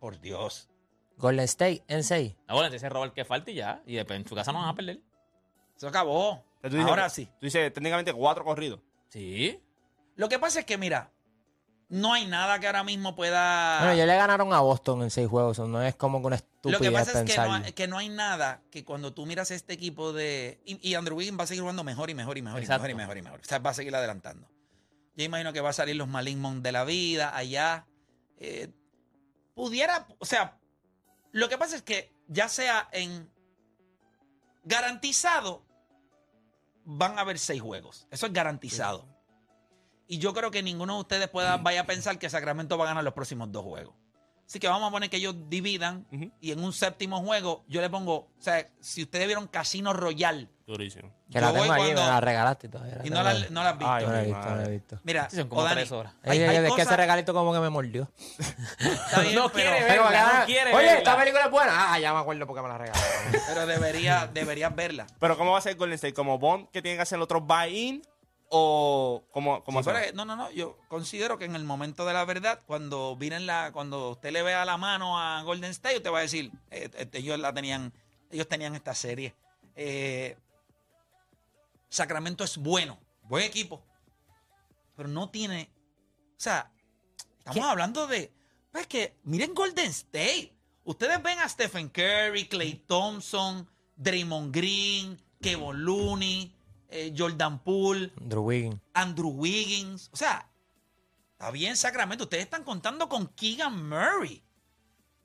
[0.00, 0.68] Por Dios.
[1.16, 2.34] Golden State en 6.
[2.48, 3.82] No, bueno, entonces roba el que falta y ya.
[3.86, 4.98] Y después en su casa no van a perder.
[5.76, 6.44] Eso acabó.
[6.62, 7.26] Tú dices- Ahora sí.
[7.38, 8.80] Tú dices técnicamente 4 corridos.
[9.08, 9.60] Sí.
[10.16, 11.12] Lo que pasa es que, mira,
[11.88, 13.78] no hay nada que ahora mismo pueda...
[13.80, 15.58] Bueno, ya le ganaron a Boston en 6 juegos.
[15.60, 17.98] No es como que una Lo estupidez que pasa es que no, hay- que no
[17.98, 20.60] hay nada que cuando tú miras este equipo de...
[20.64, 22.90] Y, y Andrew Wiggins va a seguir jugando mejor y mejor y mejor y mejor
[22.90, 23.40] y mejor y mejor.
[23.40, 24.48] O sea, va a seguir adelantando.
[25.14, 27.86] Yo imagino que va a salir los Maligmon de la vida allá.
[28.38, 28.72] Eh,
[29.54, 30.08] pudiera...
[30.18, 30.58] O sea,
[31.32, 33.30] lo que pasa es que ya sea en...
[34.64, 35.62] Garantizado,
[36.86, 38.06] van a haber seis juegos.
[38.10, 39.06] Eso es garantizado.
[40.06, 42.88] Y yo creo que ninguno de ustedes pueda, vaya a pensar que Sacramento va a
[42.88, 43.94] ganar los próximos dos juegos.
[44.46, 46.06] Así que vamos a poner que ellos dividan
[46.40, 50.48] y en un séptimo juego yo le pongo, o sea, si ustedes vieron Casino Royal
[50.66, 51.12] Durísimo.
[51.30, 52.98] Que la tengo ahí, cuando- me la regalaste todavía.
[53.04, 53.92] y no la, no la has visto.
[53.92, 55.00] Ay, No la he visto, no la he visto.
[55.04, 56.12] Mira, Sí, son como Dani, tres horas.
[56.24, 58.10] hay- hay es que ese regalito como que me mordió.
[59.22, 59.86] bien, No pero- quiere ver.
[59.88, 60.98] Pero, Verla, no quiere Oye, verla.
[60.98, 61.92] esta película es buena.
[61.92, 63.32] Ah, ya me acuerdo porque me la regalaron.
[63.48, 65.06] pero debería, deberías verla.
[65.20, 66.14] Pero ¿cómo va a ser Golden State?
[66.14, 68.02] ¿Como Bond que tiene que hacer el otro buy-in?
[68.48, 69.24] ¿O
[69.82, 70.10] Sí, pero, hacer?
[70.10, 70.50] eh, no, no, no.
[70.52, 74.42] Yo considero que en el momento de la verdad, cuando vienen la, cuando usted le
[74.42, 77.92] vea la mano a Golden State, usted va a decir, eh, eh, ellos la tenían,
[78.30, 79.34] ellos tenían esta serie.
[79.74, 80.36] Eh,
[81.88, 83.82] Sacramento es bueno, buen equipo,
[84.96, 85.70] pero no tiene,
[86.36, 86.70] o sea,
[87.38, 88.32] estamos hablando de,
[88.72, 90.52] pues que miren Golden State.
[90.84, 96.55] Ustedes ven a Stephen Curry, Clay Thompson, Draymond Green, Kevin Looney,
[96.90, 98.12] eh, Jordan Poole.
[98.20, 98.80] Andrew Wiggins.
[98.94, 100.10] Andrew Wiggins.
[100.12, 100.48] O sea,
[101.38, 102.24] Está bien, Sacramento.
[102.24, 104.42] Ustedes están contando con Keegan Murray.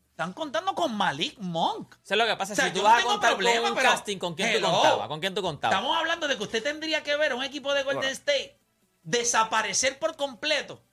[0.09, 1.95] Están contando con Malik Monk.
[2.03, 2.51] Eso es lo que pasa.
[2.51, 4.57] O sea, si tú vas no a contar problema, con un casting, ¿con quién tú
[4.57, 4.71] Hello.
[4.71, 5.07] contabas?
[5.07, 5.77] ¿Con quién tú contabas?
[5.77, 8.59] Estamos hablando de que usted tendría que ver a un equipo de Golden State
[9.03, 10.83] desaparecer por completo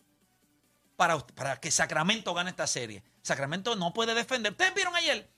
[0.95, 3.03] para, para que Sacramento gane esta serie.
[3.23, 4.53] Sacramento no puede defender.
[4.53, 5.29] Ustedes vieron ayer,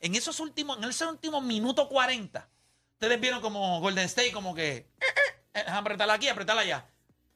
[0.00, 2.48] en esos últimos, en ese último minuto 40,
[2.98, 6.86] ustedes vieron como Golden State, como que, eh, eh, eh, apretarla aquí, apretarla allá.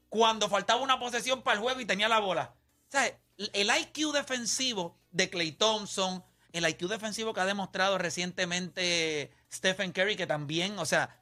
[0.09, 2.53] Cuando faltaba una posesión para el juego y tenía la bola.
[2.89, 9.33] O sea, el IQ defensivo de Clay Thompson, el IQ defensivo que ha demostrado recientemente
[9.51, 11.17] Stephen Curry, que también, o sea,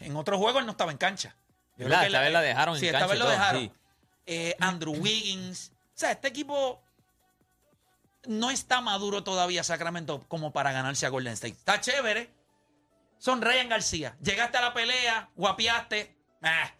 [0.00, 1.36] en otros juegos él no estaba en cancha.
[1.76, 3.62] Yo que Esta vez la dejaron en sí, esta vez lo dejaron.
[3.62, 3.72] sí.
[4.26, 5.70] Eh, Andrew Wiggins.
[5.94, 6.82] O sea, este equipo
[8.26, 11.54] no está maduro todavía, Sacramento, como para ganarse a Golden State.
[11.54, 12.28] Está chévere.
[13.18, 14.16] Son Ryan García.
[14.22, 16.16] Llegaste a la pelea, guapiaste.
[16.42, 16.70] ah,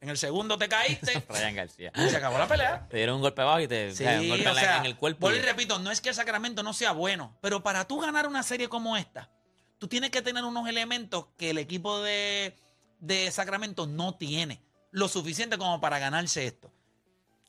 [0.00, 1.24] en el segundo te caíste.
[1.28, 1.92] Ryan García.
[1.94, 2.86] y se acabó la pelea.
[2.88, 4.86] Te dieron un golpe abajo y te Sí, un golpe o en, la- sea, en
[4.86, 5.20] el cuerpo.
[5.20, 8.26] vuelvo y repito, no es que el Sacramento no sea bueno, pero para tú ganar
[8.26, 9.30] una serie como esta,
[9.78, 12.54] tú tienes que tener unos elementos que el equipo de,
[13.00, 14.62] de Sacramento no tiene.
[14.92, 16.72] Lo suficiente como para ganarse esto.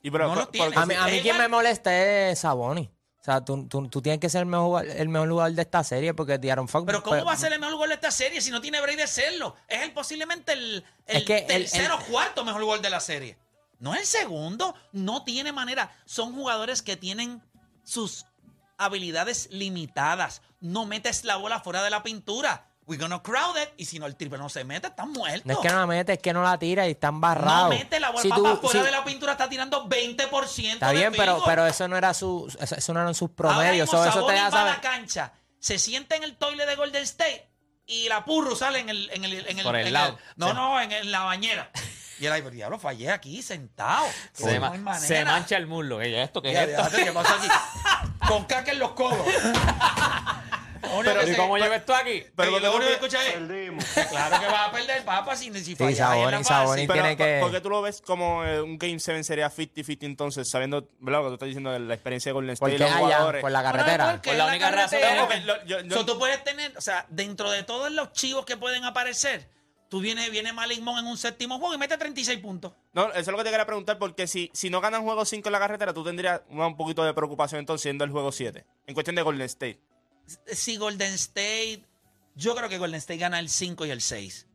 [0.02, 0.76] Y pero, No lo tiene.
[0.76, 1.96] A mí, a Es mí quien me molesta
[2.30, 2.90] es Saboni.
[3.20, 5.62] O sea, tú, tú, tú tienes que ser el mejor, jugador- el mejor jugador de
[5.62, 6.84] esta serie porque Diaron Fox.
[6.86, 8.80] Pero ¿cómo pues, va a ser el mejor gol de esta serie si no tiene
[8.80, 9.56] break de serlo?
[9.66, 13.00] Es el posiblemente el, el Es que el- tercero o cuarto mejor gol de la
[13.00, 13.36] serie.
[13.80, 15.92] No es el segundo, no tiene manera.
[16.04, 17.42] Son jugadores que tienen
[17.84, 18.24] sus
[18.76, 20.42] habilidades limitadas.
[20.60, 22.66] No metes la bola fuera de la pintura.
[22.88, 23.68] We're gonna crowd it.
[23.76, 25.44] Y si no el triple no se mete, están muertos.
[25.46, 27.68] No es que no la mete, es que no la tira y está No embarrado.
[27.68, 30.72] mete la bola Si papá, tú- fuera si- de la pintura, está tirando 20%.
[30.74, 33.36] Está de bien, pero, pero eso no era su, eso, eso no eran sus Ahora
[33.36, 33.86] promedios.
[33.92, 36.64] mismo Eso, eso te Sabonis deja va a la cancha, se sienta en el toile
[36.66, 37.48] de Golden State
[37.86, 39.10] y la purru sale en el...
[39.10, 40.18] En el, en el- Por el en lado.
[40.36, 40.54] no, Sí.
[40.54, 41.70] no, en, en la bañera.
[42.20, 44.04] Y ahí, pero diablo, fallé aquí, sentado.
[44.32, 45.98] Se, No ma- se mancha el muslo.
[45.98, 46.42] ¿Qué es esto?
[46.42, 46.96] ¿Qué es esto?
[46.96, 47.48] ¿Qué pasó aquí?
[48.26, 49.24] Con caca en los codos.
[50.80, 52.22] Pero, ¿y cómo llevo esto aquí?
[52.36, 54.08] pero lo tú único que pi- escucha es...
[54.08, 56.44] Claro que vas a perder, papá, si, si la Sabonis, fase.
[56.44, 56.86] Sabonis.
[56.86, 59.98] Pero, tiene que- ¿por qué tú lo ves como eh, un Game 7 sería 50-50
[60.02, 61.20] entonces, sabiendo, ¿verdad?
[61.20, 63.40] Lo que tú estás diciendo de la experiencia de Golden State y los allá, jugadores?
[63.42, 64.10] por la carretera.
[64.12, 65.28] porque Por la única razón carretera.
[65.28, 68.44] que- Lo- yo- yo- So, tú puedes tener, o sea, dentro de todos los chivos
[68.44, 69.48] que pueden aparecer,
[69.88, 72.72] tú vienes, viene Malik Monk en un séptimo juego y mete 36 puntos.
[72.92, 75.48] No, eso es lo que te quería preguntar, porque si, si no ganan juego 5
[75.48, 78.64] en la carretera, tú tendrías un, un poquito de preocupación entonces siendo el juego 7.
[78.86, 79.80] En cuestión de Golden State.
[80.52, 81.84] Si Golden State,
[82.34, 84.46] yo creo que Golden State gana el 5 y el 6.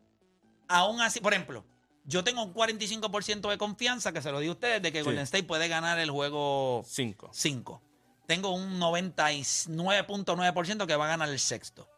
[0.67, 1.65] Aún así, por ejemplo,
[2.05, 5.05] yo tengo un 45% de confianza, que se lo di a ustedes, de que Sí.
[5.05, 7.29] Golden State puede ganar el juego 5.
[7.33, 7.81] 5.
[8.27, 11.89] Tengo un 99.9% que va a ganar el sexto.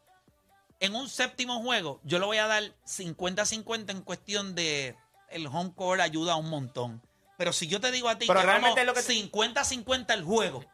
[0.79, 4.95] En un séptimo juego, yo le voy a dar 50-50 en cuestión de
[5.29, 7.01] el home court ayuda un montón.
[7.37, 10.13] Pero si yo te digo a ti Pero que realmente vamos es lo que- 50-50
[10.13, 10.65] el juego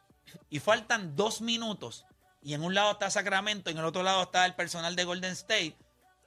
[0.50, 2.06] y faltan dos minutos
[2.42, 5.04] y en un lado está Sacramento y en el otro lado está el personal de
[5.04, 5.78] Golden State,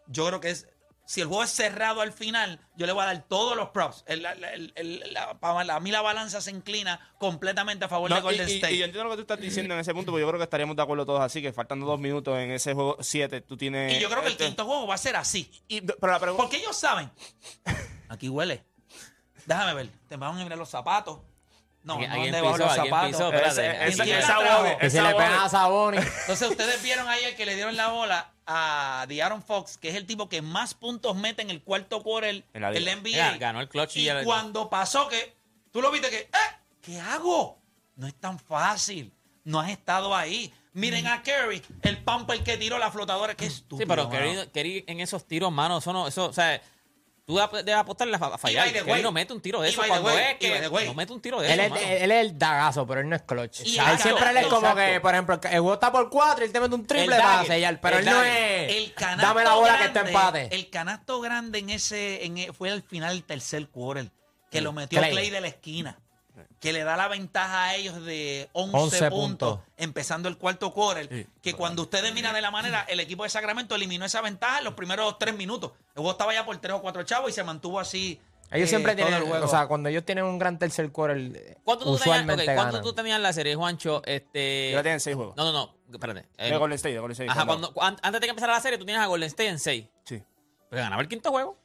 [0.07, 0.69] yo creo que es
[1.07, 4.05] si el juego es cerrado al final, yo le voy a dar todos los props.
[4.07, 8.09] El- el- el- el- la- para- a mí la balanza se inclina completamente a favor
[8.09, 8.73] de No, Golden y- State.
[8.73, 10.45] y yo entiendo lo que tú estás diciendo en ese punto, porque yo creo que
[10.45, 13.93] estaríamos de acuerdo todos así, que faltando dos minutos en ese juego 7, tú tienes...
[13.99, 15.51] Y yo creo que el este- quinto juego va a ser así.
[15.69, 16.43] y- pero la pregunta...
[16.43, 17.11] Porque ellos saben.
[18.09, 18.65] Aquí huele.
[19.45, 19.89] Déjame ver.
[20.09, 21.19] Te van a mirar los zapatos.
[21.85, 23.07] No, no aquí debajo de empezó, los zapatos.
[23.07, 23.87] empezó, espérate.
[23.89, 24.05] Ese- ese-.
[24.79, 25.49] Que se le pega a.
[25.97, 30.07] Entonces ustedes vieron ayer que le dieron la bola a De'Aaron Fox, que es el
[30.07, 33.11] tipo que más puntos mete en el cuarto quarter la NBA.
[33.11, 35.37] Ya, ganó el clutch y y ya le- cuando pasó que
[35.71, 36.57] tú lo viste que, ¡eh!
[36.81, 37.59] ¿Qué hago?
[37.97, 39.13] No es tan fácil.
[39.45, 40.53] No has estado ahí.
[40.73, 43.35] Miren a Curry, el pumper que tiró la flotadora.
[43.35, 43.79] Qué estúpido.
[43.79, 44.11] Sí, pero.
[44.11, 46.61] Kerry, Kerry en esos tiros, mano, eso no, eso, o sea,
[47.27, 48.71] tú debes apostarle a fa- a fallar.
[48.73, 51.41] Kerry way, no mete un tiro de eso cuando es que no mete un tiro
[51.41, 51.95] de Él eso, es, mano.
[51.97, 53.61] él es el dagazo, pero él no es clutch.
[53.65, 54.93] Y él siempre él es como exacto.
[54.93, 57.45] que, por ejemplo, el juego está por cuatro y él te mete un triple para
[57.45, 58.73] sellar, pero el él no es.
[58.73, 60.55] El canasto Dame la bola grande, que está empate.
[60.55, 64.11] El canasto grande en ese en e- fue al final del tercer quarter,
[64.51, 65.13] que lo metió Clay.
[65.13, 65.31] Clay.
[65.31, 65.99] de la esquina,
[66.65, 69.61] que le da la ventaja a ellos de 11, 11 puntos, puntos.
[69.77, 73.75] empezando el cuarto quarter, que cuando ustedes miran de la manera, el equipo de Sacramento
[73.75, 75.73] eliminó esa ventaja en los primeros tres minutos.
[75.89, 78.19] El juego estaba ya por tres o cuatro chavos y se mantuvo así.
[78.51, 79.45] Ellos eh, siempre todo tienen, el juego.
[79.45, 82.65] o sea, cuando ellos tienen un gran tercer quarter, ¿Cuánto tú, tenías, usualmente ok, ¿cuánto
[82.73, 82.83] ganan.
[82.83, 84.01] tú tenías la serie, Juancho?
[84.07, 85.37] Este, Yo la tenía en 6 juegos.
[85.37, 86.27] No, no, no, espérate.
[86.39, 87.31] Eh, de Golden State, de Golden State.
[87.31, 89.49] Ajá, cuando- cuando, an- antes de que empezara la serie, tú tienes a Golden State
[89.51, 89.85] en 6.
[90.05, 90.23] Sí.
[90.71, 91.59] Pero ganaba el quinto juego.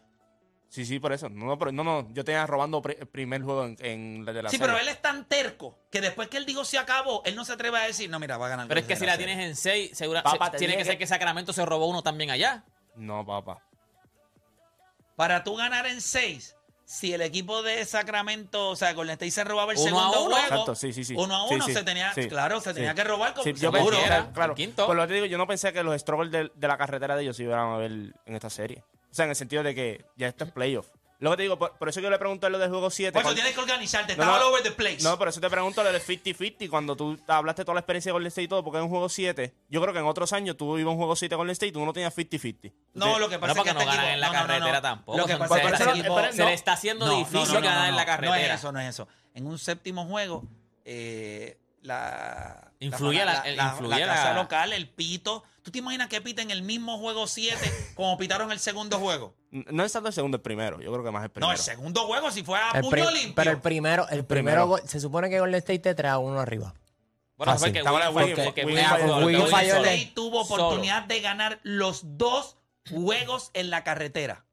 [0.70, 1.30] Sí, sí, por eso.
[1.30, 4.44] No, no, pero- no, no, yo tenía robando el primer juego en, en la de
[4.44, 4.68] la Sí, serie.
[4.72, 7.54] pero él es tan terco que después que él dijo se acabó, él no se
[7.54, 8.68] atreve a decir, no, mira, va a ganar.
[8.68, 11.08] Pero es que si la tienes en 6, segura, Papá, se- tiene que ser que-
[11.08, 12.64] Sacramento se robó uno también allá.
[12.96, 13.64] No, papá.
[15.16, 16.56] Para tú ganar en 6,
[16.86, 20.24] si el equipo de Sacramento, o sea, Golden State se robaba el Uno a segundo
[20.26, 20.36] uno.
[20.36, 21.16] juego, Exacto, sí, sí, sí.
[21.18, 22.76] uno a uno sí, se tenía, sí, claro, se sí.
[22.76, 23.98] tenía que robar como Sí, yo seguro.
[23.98, 24.86] pensé, Era, claro, el quinto.
[24.88, 27.16] por lo que te digo, yo no pensé que los struggles de, de la carretera
[27.16, 28.84] de ellos se iban a ver en esta serie.
[29.12, 30.88] O sea, en el sentido de que ya esto es playoff.
[31.20, 33.12] Lo que te digo, por, por eso que yo le pregunté lo del juego 7.
[33.12, 34.48] Por eso cuando- tienes que organizarte, No, está all no.
[34.48, 35.02] over the place.
[35.04, 36.70] No, por eso te pregunto lo del 50-50.
[36.70, 39.10] Cuando tú hablaste toda la experiencia de Golden State y todo, porque en un juego
[39.10, 41.52] 7, yo creo que en otros años tú ibas a un juego 7 con Golden
[41.52, 42.72] State y tú no tenías 50-50.
[42.94, 44.34] No, lo que Bueno, pasa porque es que no este ganan equipo- en la no,
[44.34, 44.82] no, no, carretera no.
[44.82, 45.18] tampoco.
[45.18, 47.54] Lo que pasa es que este equipo- se le está haciendo No, no, difícil no,
[47.60, 48.38] no, ganar no, en la no, carretera.
[48.48, 49.08] No es eso, no es eso.
[49.34, 50.46] En un séptimo juego,
[50.86, 55.44] eh, la, Influye la- influye la casa la- local, el pito.
[55.64, 57.58] ¿Tú te imaginas que piten el mismo juego 7
[57.96, 59.36] como pitaron el segundo juego?
[59.52, 60.80] No es tanto el segundo, el primero.
[60.82, 61.48] Yo creo que más el primero.
[61.48, 63.34] No, el segundo juego si fue a El puño limpio.
[63.36, 66.74] pero el primero, el primero, se supone que Golden State te trae uno arriba.
[67.36, 70.66] Bueno, fue que State tuvo Solo.
[70.66, 72.58] oportunidad de ganar los dos
[72.90, 74.46] juegos en la carretera.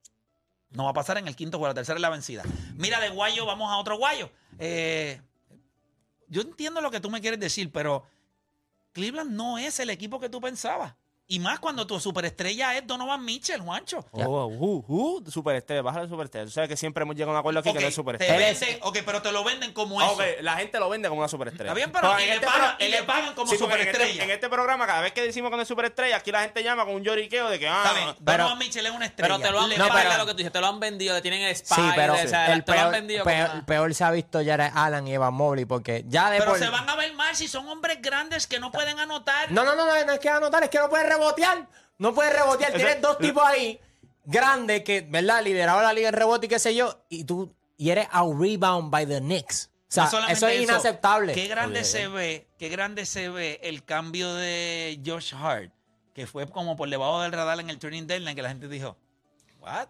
[0.71, 2.43] No va a pasar en el quinto juego, la tercera es la vencida.
[2.75, 4.31] Mira, de Guayo vamos a otro Guayo.
[4.59, 5.21] Eh,
[6.29, 8.07] yo entiendo lo que tú me quieres decir, pero
[8.93, 10.95] Cleveland no es el equipo que tú pensabas.
[11.29, 14.05] Y más cuando tu superestrella es Donovan Mitchell, Juancho.
[14.13, 16.45] Oh, uh, uh, superestrella, bájale de superestrella.
[16.47, 18.37] Tú sabes que siempre hemos llegado a un acuerdo aquí que no es te superestrella.
[18.39, 20.15] venden, ok, pero te lo venden como Ah, eso.
[20.15, 21.73] ok, la gente lo vende como una superestrella.
[21.73, 23.59] Está bien, pero Porque y en le este pagan- pro- y le pagan como Sí,
[23.59, 24.25] porque en este- superestrella.
[24.25, 26.85] En este, programa, cada vez que decimos que no es superestrella, aquí la gente llama
[26.85, 29.35] con un lloriqueo de que, ah, Está bien, pero- Donovan Mitchell es una estrella.
[29.35, 31.23] Pero te lo han no, pero lo que tú dices, te lo han vendido, le
[31.23, 31.65] tienen el Sí,
[31.97, 35.35] pero o sea, el te lo han peor, se ha visto Jared Allen y Evan
[35.35, 38.61] Mobley porque ya de Pero se van a ver mal si son hombres grandes que
[38.61, 39.51] no pueden anotar.
[39.51, 41.69] No, no, no, no, no es que anotar, es que no puedes rebotear.
[41.99, 42.73] No puedes rebotear.
[42.73, 43.81] Tienes dos tipos ahí
[44.25, 45.43] grandes que, ¿verdad?
[45.43, 47.05] Lideraron la liga en rebote y qué sé yo.
[47.09, 49.71] Y tú y eres out rebound by the Knicks.
[49.89, 51.33] O sea, No eso es inaceptable.
[51.33, 55.73] Qué grande se ve, qué grande se ve el cambio de Josh Hart,
[56.13, 58.97] que fue como por debajo del radar en el turning deadline, que la gente dijo,
[59.61, 59.89] ¿what?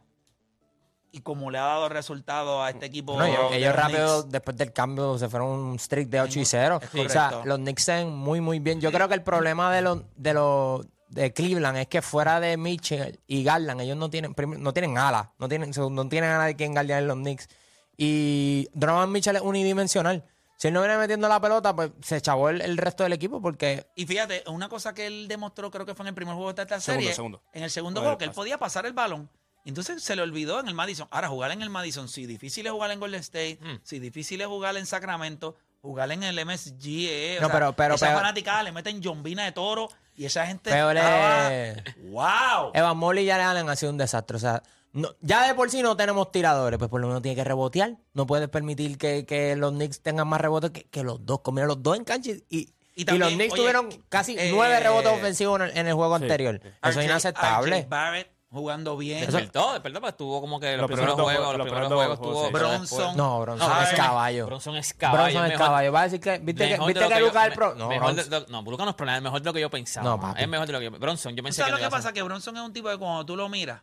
[1.12, 3.18] Y como le ha dado resultado a este equipo.
[3.18, 4.32] No, ellos, rápido, Knicks.
[4.32, 6.80] después del cambio, se fueron un streak de 8 y 0.
[6.82, 8.82] Es O sea, los Knicks se ven muy, muy bien.
[8.82, 12.56] Yo creo que el problema de los de los de Cleveland es que fuera de
[12.56, 16.56] Mitchell y Garland, ellos no tienen no tienen alas, no tienen, no tienen a nadie
[16.56, 17.48] quien guardiar en los Knicks.
[17.96, 20.24] Y Donovan Mitchell es unidimensional.
[20.58, 23.40] Si él no viene metiendo la pelota, pues se chavó el, el resto del equipo
[23.42, 26.52] porque Y fíjate, una cosa que él demostró, creo que fue en el primer juego
[26.52, 27.14] de esta Segundo, serie.
[27.14, 27.42] segundo.
[27.52, 29.28] En el segundo juego, que él podía pasar el balón.
[29.66, 31.08] Entonces se le olvidó en el Madison.
[31.10, 33.80] Ahora, jugar en el Madison, sí, difícil es jugar en Golden State, Mm.
[33.82, 35.56] sí, difícil es jugar en Sacramento,
[35.86, 37.08] jugar en el MSG.
[37.08, 40.24] eh, o No, sea, pero- pero esas peor- fanaticadas le meten jombina de toro y
[40.26, 40.70] esa gente.
[40.70, 41.76] Peor estaba- es-
[42.10, 42.70] ¡Wow!
[42.74, 44.36] Evan Mobley y Jared Allen han sido un desastre.
[44.36, 47.36] O sea, no- ya de por sí no tenemos tiradores, pues por lo menos tiene
[47.36, 47.96] que rebotear.
[48.14, 51.40] No puedes permitir que, que los Knicks tengan más rebotes que, que los dos.
[51.40, 54.36] Comieron los dos en cancha y, y, Y y también, los Knicks oye, tuvieron casi
[54.38, 56.60] eh, nueve rebotes ofensivos en el, en el juego anterior.
[56.62, 57.86] Eso RJ es inaceptable.
[57.88, 59.20] Barrett jugando bien.
[59.20, 62.18] Despertó, despertó, pues estuvo como que los, Los primeros primeros juegos, los los primeros primeros
[62.18, 62.68] juegos estuvo.
[62.68, 63.16] Bronson.
[63.16, 64.46] No, Bronson No, es caballo.
[64.46, 65.22] Bronson es caballo.
[65.22, 65.92] Bronson es caballo.
[65.92, 66.38] Va a decir que.
[66.38, 67.74] ¿Viste que, viste lo que es me- pro?
[67.74, 70.08] No, mejor de- no, Luka no es pro, es mejor de lo que yo pensaba.
[70.08, 70.42] No, papi.
[70.42, 71.90] es mejor de lo que yo Bronson, yo ¿Tú pensé sabes lo que iba a
[71.90, 72.12] pasa?
[72.12, 73.82] Que Bronson es un tipo que cuando tú lo miras,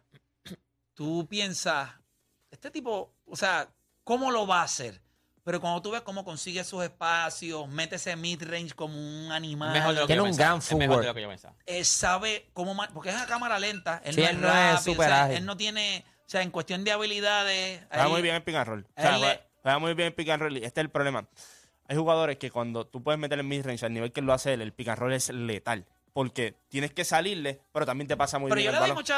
[0.96, 1.90] tú piensas,
[2.50, 3.70] este tipo, o sea,
[4.04, 5.03] ¿cómo lo va a hacer?
[5.44, 9.74] Pero cuando tú ves cómo consigue sus espacios, mete ese mid-range como un animal.
[9.74, 11.06] Mejor de lo que Tiene yo un pensaba, gran es mejor de footwork.
[11.08, 11.56] lo que yo pensaba.
[11.66, 14.48] él sabe cómo ma- porque es a cámara lenta él Sí, no él es no
[14.48, 15.38] es rápido, súper o sea, ágil.
[15.38, 18.56] él no tiene o sea en cuestión de habilidades Juega ahí- muy bien en pick
[18.56, 18.86] and roll.
[18.88, 20.54] O a sea, él juega, le- juega muy bien en pick and roll.
[20.58, 21.28] y Este es el problema.
[21.90, 24.62] Hay jugadores que cuando tú puedes meter el mid-range al nivel que lo hace él,
[24.62, 25.86] el pick and roll es letal.
[26.14, 28.96] Porque tienes que salirle, pero también te pasa muy pero bien yo el le doy
[28.96, 29.14] mucho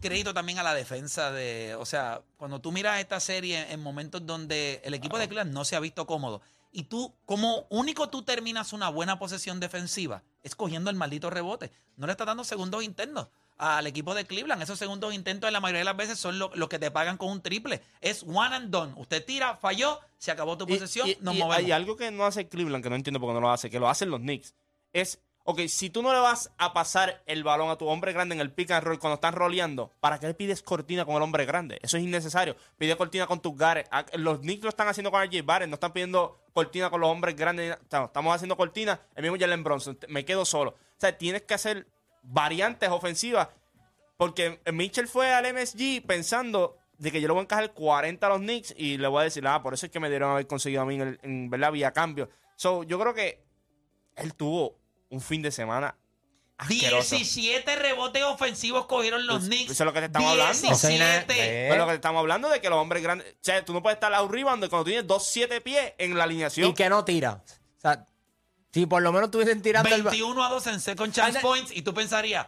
[0.00, 4.24] crédito también a la defensa de o sea cuando tú miras esta serie en momentos
[4.26, 6.40] donde el equipo de Cleveland no se ha visto cómodo
[6.72, 11.72] y tú como único tú terminas una buena posesión defensiva es cogiendo el maldito rebote
[11.96, 14.62] no le estás dando segundos intentos al equipo de Cleveland.
[14.62, 17.18] Esos segundos intentos en la mayoría de las veces son lo- los que te pagan
[17.18, 17.82] con un triple.
[18.00, 18.94] Es one and done.
[18.96, 21.56] Usted tira, falló, se acabó tu Y- posesión, y, nos y movemos.
[21.66, 23.78] hay algo que no hace Cleveland, que no entiendo por qué no lo hace, que
[23.78, 24.54] lo hacen los Knicks.
[24.94, 28.34] Es, ok, si tú no le vas a pasar el balón a tu hombre grande
[28.34, 31.22] en el pick and roll cuando están roleando, ¿para qué le pides cortina con el
[31.22, 31.78] hombre grande?
[31.82, 32.56] Eso es innecesario.
[32.78, 33.86] Pide cortina con tus gares.
[33.90, 37.10] Ah, Los Knicks lo están haciendo con RJ Barrett, no están pidiendo cortina con los
[37.10, 37.76] hombres grandes.
[37.82, 39.98] Estamos haciendo cortina, el mismo Jalen Bronson.
[40.08, 40.70] Me quedo solo.
[40.70, 41.86] O sea, tienes que hacer
[42.22, 43.48] variantes ofensivas.
[44.16, 48.30] Porque Mitchell fue al MSG pensando de que yo le voy a encajar 40 a
[48.30, 50.46] los Knicks y le voy a decir, ah, por eso es que me dieron haber
[50.46, 52.28] conseguido a mí en, en verdad vía cambio.
[52.56, 53.42] So, yo creo que
[54.16, 54.79] él tuvo
[55.10, 55.96] un fin de semana
[56.58, 57.16] asqueroso.
[57.16, 59.70] 17 rebotes ofensivos cogieron los Pues, Knicks.
[59.72, 60.60] eso es lo que te estamos hablando.
[60.60, 61.24] 17.
[61.70, 63.26] Pero lo que estamos hablando de que los hombres grandes.
[63.32, 66.68] O sea, tú no puedes estar rebound cuando tienes 2-7 pies en la alineación.
[66.70, 67.42] Y que no tira.
[67.76, 68.06] O sea,
[68.72, 70.02] si por lo menos estuviesen tirando el.
[70.02, 72.46] ba- 21 a 2 en second chance points y tú pensarías,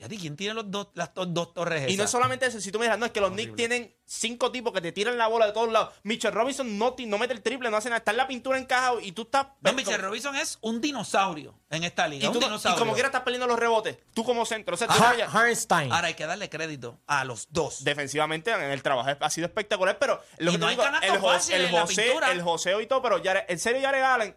[0.00, 2.46] ¿Y a ti quién tiene los dos, las to- dos torres Y no es solamente
[2.46, 4.92] eso, si tú me dices, no, es que los Knicks tienen cinco tipos que te
[4.92, 5.92] tiran la bola de todos lados.
[6.04, 8.58] Mitchell Robinson no, ti- no mete el triple, no hace nada, está en la pintura
[8.58, 9.48] encajado y tú estás...
[9.60, 12.24] No, Michelle Robinson es un dinosaurio en esta liga.
[12.24, 12.78] y, un tú- y dinosaurio.
[12.78, 14.74] como quiera estás perdiendo los rebotes, tú como centro.
[14.74, 15.92] O sea, Harnstein.
[15.92, 17.84] Ahora hay que darle crédito a los dos.
[17.84, 20.94] defensivamente en el trabajo ha sido espectacular, pero lo Y que no hay digo, el,
[20.94, 22.30] el en la José, pintura.
[22.32, 24.36] el joseo y todo, pero Jared- en serio Jared Allen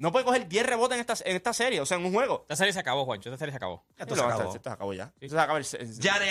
[0.00, 2.40] no puede coger 10 rebotes en esta, en esta serie, o sea, en un juego.
[2.42, 3.28] Esta serie se acabó, Juancho.
[3.28, 3.84] Esta serie se acabó.
[3.96, 4.54] Esto se lo- acabó.
[4.54, 5.12] Esto se acabó ya.
[5.20, 5.66] Esto se acabó el-.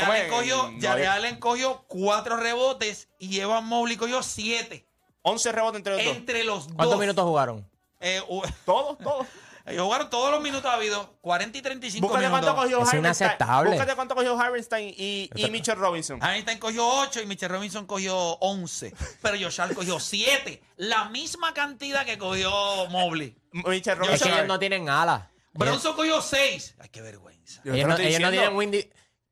[0.04, 4.86] Allen cogió, En- Jared no, Allen cogió cuatro rebotes y Evan Mobley cogió siete
[5.22, 6.16] 11 rebotes entre los dos.
[6.18, 6.76] entre los dos.
[6.76, 7.70] ¿Cuántos minutos jugaron?
[8.00, 9.28] Eh, u- Todos, todos.
[9.70, 12.46] ellos jugaron todos los minutos habido, 40 y 35 Búscate minutos.
[12.46, 13.00] cuánto cogió Es Hardenstein.
[13.30, 13.70] inaceptable.
[13.72, 16.20] Búscate cuánto cogió Hardenstein y, y Mitchell Robinson.
[16.24, 18.94] Einstein cogió 8 y Mitchell Robinson cogió 11.
[19.22, 20.62] Pero Josh Hart cogió 7.
[20.78, 22.52] La misma cantidad que cogió
[22.90, 23.36] Mobley.
[23.52, 24.28] Mitchell Es Robinson.
[24.30, 25.24] que ellos no tienen alas.
[25.54, 26.76] Bronson cogió 6.
[26.80, 27.62] Ay, qué vergüenza.
[27.64, 28.32] Yo te Ellos lo no, estoy ellos no diciendo.
[28.32, 28.90] tienen Windy.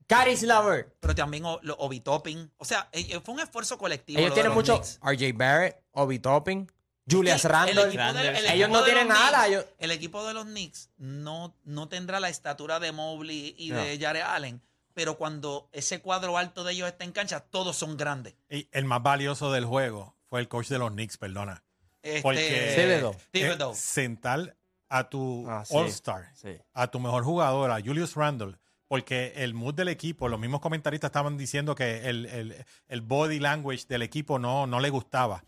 [0.08, 0.96] Caris Lover.
[1.02, 2.52] Pero también o- lo- Obi Toppin.
[2.58, 4.20] O sea, eh, fue un esfuerzo colectivo.
[4.20, 4.76] Ellos lo de tienen los mucho.
[4.82, 5.00] Knicks.
[5.04, 6.72] RJ Barrett, Obi Toppin,
[7.10, 7.82] Julius El- el Randle.
[7.84, 10.34] equipo de- el Ellos equipo no de tienen los alas, Knicks- ellos- El equipo de
[10.34, 13.78] los Knicks no, no tendrá la estatura de Mobley y No.
[13.82, 14.62] de Jared Allen.
[14.94, 18.34] Pero cuando ese cuadro alto de ellos está en cancha, todos son grandes.
[18.50, 21.64] Y el más valioso del juego fue el coach de los Knicks, perdona.
[22.02, 23.16] Este, Porque- Thibodeau.
[23.32, 23.72] Thibodeau.
[23.72, 24.56] Eh, sentar
[24.90, 25.76] a tu Ah, sí.
[25.76, 26.58] All-Star, Sí.
[26.74, 31.10] a tu mejor jugador, a Julius Randle, porque el mood del equipo, los mismos comentaristas
[31.10, 35.44] estaban diciendo que el, el- el body language del equipo no, no le gustaba.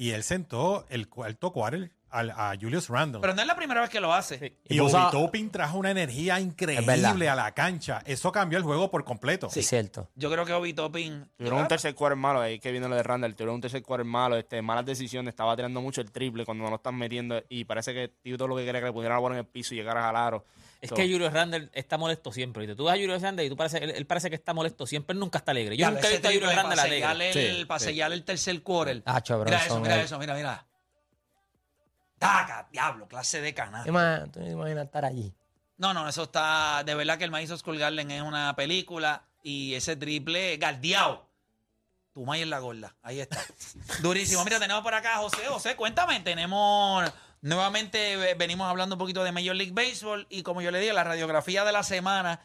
[0.00, 3.20] Y él sentó el cuarto quarter al- a Julius Randle.
[3.20, 4.56] Pero no es la primera vez que lo hace.
[4.68, 8.02] y Y puso a- Obi Toppin trajo una energía increíble a la cancha.
[8.06, 9.48] Eso cambió el juego por completo.
[9.50, 10.08] Sí, es cierto.
[10.14, 11.28] Yo creo que Obi Toppin.
[11.36, 13.34] Tuvieron un tercer quarter malo, ahí que viene lo de Randall.
[13.34, 15.32] Tuvieron un tercer quarter malo, este, malas decisiones.
[15.32, 17.42] Estaba tirando mucho el triple cuando no lo están metiendo.
[17.48, 19.46] Y parece que tío todo lo que quería que le pusieran la bola en el
[19.46, 20.44] piso y llegara al aro.
[20.80, 22.62] Es So, que Julius Randle está molesto siempre.
[22.62, 22.74] ¿viste?
[22.74, 25.12] Tú ves a Julius Randle y tú parece, él, él parece que está molesto siempre.
[25.12, 25.76] Él nunca está alegre.
[25.76, 27.00] Yo nunca he visto a Julius Randle para alegre.
[27.00, 27.84] sellar el, Sí, para sí.
[27.86, 29.02] sellar el tercer quarter.
[29.02, 30.66] Tacho, mira Bronson, eso, mira eso, mira, mira.
[32.20, 33.82] Taca, diablo, clase de canal.
[33.82, 35.32] ¿Tú imaginas- tú imaginas estar allí?
[35.78, 36.82] No, no, eso está.
[36.84, 41.26] De verdad que el Madison School Garden es una película y ese triple galdeado.
[42.12, 42.94] Tu may en la gorda.
[43.02, 43.42] Ahí está.
[44.02, 44.44] Durísimo.
[44.44, 45.46] Mira, tenemos por acá a José.
[45.48, 46.20] José, cuéntame.
[46.20, 47.10] Tenemos.
[47.40, 50.92] Nuevamente eh, venimos hablando un poquito de Major League Baseball y como yo le digo,
[50.92, 52.40] la radiografía de la semana.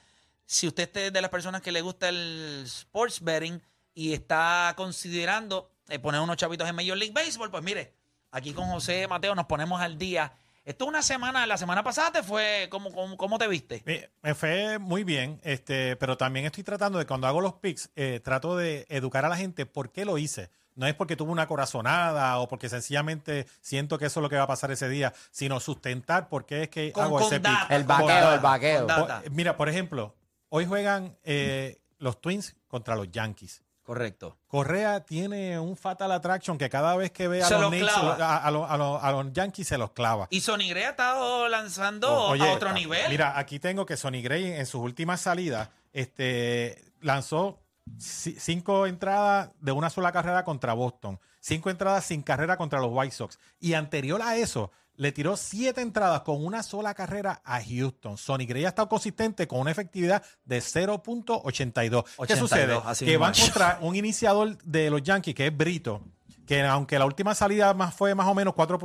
[0.45, 3.61] Si usted es de las personas que le gusta el sports betting
[3.93, 7.93] y está considerando eh, poner unos chavitos en Major League Baseball, pues mire,
[8.35, 10.33] aquí con José Mateo nos ponemos al día.
[10.65, 13.83] Esto es una semana, la semana pasada te fue, ¿cómo, cómo, cómo te viste?
[13.85, 17.91] Me, me fue muy bien, este, pero también estoy tratando de cuando hago los picks,
[17.95, 20.49] eh, trato de educar a la gente por qué lo hice.
[20.73, 24.35] No es porque tuve una corazonada o porque sencillamente siento que eso es lo que
[24.37, 27.39] va a pasar ese día, sino sustentar por qué es que Con- hago con ese
[27.39, 27.67] data.
[27.67, 27.71] pick.
[27.77, 28.33] El Con vaqueo, data.
[28.33, 29.31] el vaqueo.
[29.31, 30.15] Mira, por ejemplo,
[30.49, 33.61] hoy juegan eh, los Twins contra los Yankees.
[33.85, 34.35] Correcto.
[34.47, 37.93] Correa tiene un fatal attraction que cada vez que ve a Se los los Knicks,
[37.95, 40.27] a, a los- a los- a los Yankees se los clava.
[40.31, 43.09] Y Sony Gray ha estado lanzando O- oye, a otro nivel.
[43.09, 47.59] Mira, aquí tengo que Sonny Gray en sus últimas salidas este, lanzó
[47.97, 52.89] ci- cinco entradas de una sola carrera contra Boston, cinco entradas sin carrera contra los
[52.91, 53.37] White Sox.
[53.59, 58.17] Y anterior a eso, le tiró siete entradas con una sola carrera a Houston.
[58.17, 62.03] Sonny Gray ha estado consistente con una efectividad de 0.82.
[62.27, 62.79] ¿Qué 82, sucede?
[63.05, 66.01] Que van contra un iniciador de los Yankees, que es Brito,
[66.45, 68.79] que aunque la última salida más fue más o menos 4,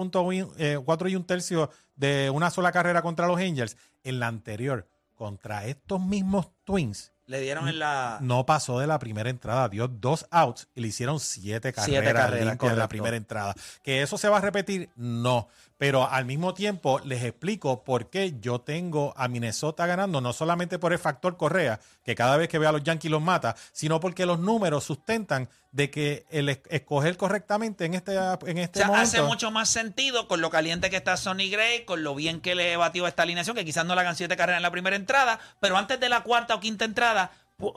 [0.59, 4.89] eh, 4 y un tercio de una sola carrera contra los Angels, en la anterior,
[5.15, 8.19] contra estos mismos Twins, Le dieron en la.
[8.23, 12.13] no pasó de la primera entrada, dio dos outs y le hicieron siete carreras, Siete
[12.15, 13.55] carreras, en la primera entrada.
[13.83, 14.89] ¿Que eso se va a repetir?
[14.97, 15.49] No.
[15.81, 20.79] Pero al mismo tiempo les explico por qué yo tengo a Minnesota ganando, no solamente
[20.79, 23.99] por el factor Correa, que cada vez que ve a los Yankees los mata, sino
[23.99, 28.19] porque los números sustentan de que el es- escoger correctamente en este, en
[28.59, 29.03] O este sea, momento.
[29.09, 32.55] hace mucho más sentido con lo caliente que está Sonny Gray, con lo bien que
[32.55, 35.41] le batió esta alineación, que quizás no le hagan siete carreras en la primera entrada,
[35.61, 37.31] pero antes de la cuarta o quinta entrada,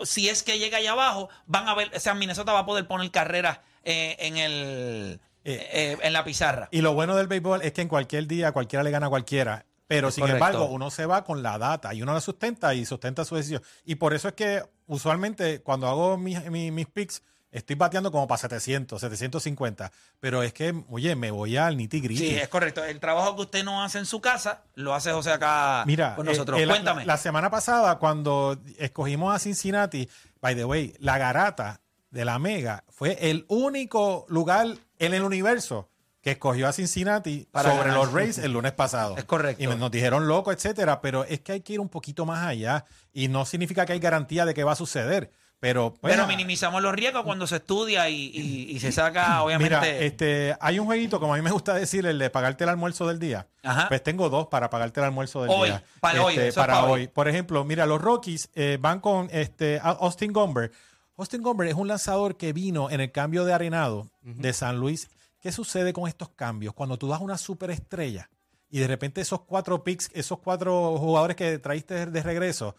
[0.03, 2.86] si es que llega allá abajo, van a ver, o sea, Minnesota va a poder
[2.86, 6.69] poner carreras eh, en el Eh, eh, en la pizarra.
[6.71, 9.65] Y lo bueno del béisbol es que en cualquier día cualquiera le gana a cualquiera.
[9.87, 10.45] Pero Es sin correcto.
[10.45, 13.61] embargo, uno se va con la data y uno la sustenta y sustenta su decisión.
[13.83, 17.21] Y por eso es que usualmente cuando hago mis, mis, mis picks,
[17.51, 19.91] estoy bateando como para 700, 750.
[20.21, 22.29] Pero es que, oye, me voy al nitty gritty.
[22.29, 22.83] Sí, es correcto.
[22.85, 26.25] El trabajo que usted no hace en su casa, lo hace José acá Mira, con
[26.27, 26.59] eh, nosotros.
[26.59, 27.01] eh, Cuéntame.
[27.05, 30.09] La, la semana pasada, cuando escogimos a Cincinnati,
[30.41, 31.81] by the way, la garata
[32.14, 34.68] de la Mega fue el único lugar
[34.99, 35.89] en el universo
[36.22, 37.97] que escogió a Cincinnati Para sobre ganar.
[38.05, 39.18] los Rays el lunes pasado.
[39.18, 39.61] Es correcto.
[39.61, 42.86] Y nos dijeron loco, etcétera, pero es que hay que ir un poquito más allá
[43.11, 46.82] y no significa que hay garantía de que va a suceder, pero pues, Pero minimizamos
[46.82, 49.76] los riesgos cuando se estudia y, y- y se saca, obviamente.
[49.76, 52.70] Mira, este, hay un jueguito, como a mí me gusta decir, el de pagarte el
[52.70, 53.47] almuerzo del día.
[53.64, 53.88] Ajá.
[53.89, 55.84] Pues tengo dos para pagarte el almuerzo del Hoy, día.
[55.99, 57.01] para hoy, Este, para para hoy.
[57.01, 57.07] hoy.
[57.07, 60.72] Por ejemplo, mira, los Rockies eh, van con este Austin Gomber.
[61.18, 65.09] Austin Gomber es un lanzador que vino en el cambio de arenado de San Luis.
[65.39, 66.74] ¿Qué sucede con estos cambios?
[66.74, 68.30] Cuando tú das una superestrella
[68.70, 72.76] y de repente esos cuatro picks, esos cuatro jugadores que traíste de regreso,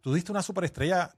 [0.00, 1.10] tú diste una superestrella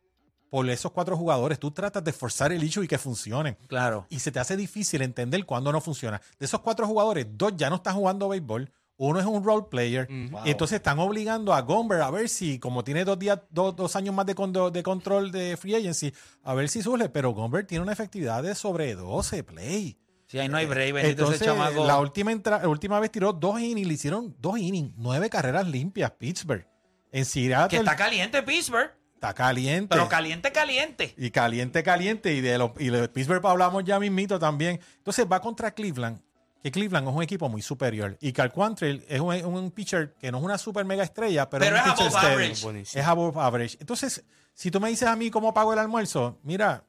[0.49, 1.59] por esos cuatro jugadores.
[1.59, 4.07] Tú tratas de forzar el hecho y que funcionen Claro.
[4.09, 6.23] y se te hace difícil entender cuándo no funciona.
[6.39, 10.07] De esos cuatro jugadores, dos ya no están jugando béisbol, uno es un role player,
[10.11, 13.97] y entonces están obligando a Gomber a ver si, como tiene dos, días, dos, dos
[13.97, 17.67] años más de, con- de control de free agency, a ver si surge, pero Gomber
[17.67, 19.99] tiene una efectividad de sobre 12 play.
[20.27, 21.85] Si ahí no hay break, bendito Entonces, ese chamaco.
[21.87, 25.67] la última, entra- la última vez tiró dos innings, le hicieron dos innings, nueve carreras
[25.69, 26.67] limpias, Pittsburgh.
[27.13, 29.89] En Seattle que está caliente Pittsburgh, está caliente.
[29.91, 31.15] pero caliente, caliente.
[31.17, 32.35] Y caliente, caliente.
[32.35, 34.81] Y de, los y de Pittsburgh hablamos ya mismito también.
[34.99, 36.21] Entonces va contra Cleveland,
[36.65, 38.17] que Cleveland es un equipo muy superior.
[38.23, 41.63] Y Cal Quantrill es un, un pitcher que no es una super mega estrella, pero,
[41.63, 42.99] Pero es un es pitcher above average.
[42.99, 43.77] Es above average.
[43.81, 46.85] Entonces, si tú me dices a mí cómo pago el almuerzo, mira,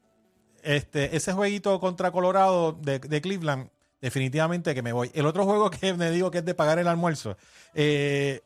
[0.62, 3.68] este, ese jueguito contra Colorado de, de Cleveland,
[4.00, 5.10] definitivamente que me voy.
[5.12, 7.36] El otro juego que me digo que es de pagar el almuerzo,
[7.74, 8.40] eh,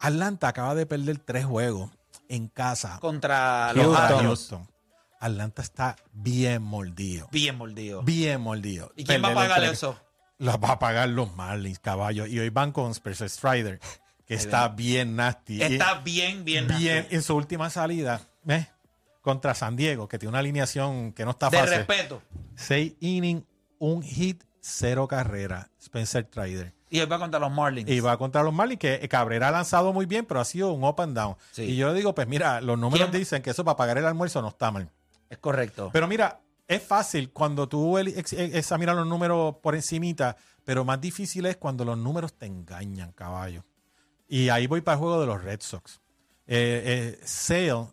[0.00, 1.92] Atlanta acaba de perder tres juegos
[2.28, 4.02] en casa Contra los Houston.
[4.02, 4.22] Astros.
[4.22, 4.68] Houston.
[5.20, 7.28] Atlanta está bien mordido.
[7.30, 8.02] Bien mordido.
[8.02, 8.90] Bien mordido.
[8.96, 9.96] ¿Y quién va a pagar eso?
[10.38, 12.28] Los va a pagar los Marlins, caballos.
[12.28, 13.80] Y hoy van con Spencer Strider,
[14.26, 15.62] que está bien nasty.
[15.62, 16.66] Está bien, bien.
[16.68, 17.14] bien nasty.
[17.14, 18.66] en su última salida ¿eh?
[19.22, 21.76] contra San Diego, que tiene una alineación que no está De fácil.
[21.78, 22.22] respeto.
[22.54, 23.44] Seis innings,
[23.78, 25.70] un hit, cero carrera.
[25.80, 26.74] Spencer Strider.
[26.88, 27.90] Y él va contra los Marlins.
[27.90, 30.84] Y va contra los Marlins, que Cabrera ha lanzado muy bien, pero ha sido un
[30.84, 31.36] up and down.
[31.50, 31.62] Sí.
[31.62, 33.20] Y yo digo, pues mira, los números ¿Quién?
[33.20, 34.88] dicen que eso para pagar el almuerzo no está mal.
[35.28, 35.90] Es correcto.
[35.92, 41.46] Pero mira, es fácil cuando tú ex- examinas los números por encimita, pero más difícil
[41.46, 43.64] es cuando los números te engañan, caballo.
[44.28, 46.00] Y ahí voy para el juego de los Red Sox.
[46.46, 47.86] Eh, eh, Sale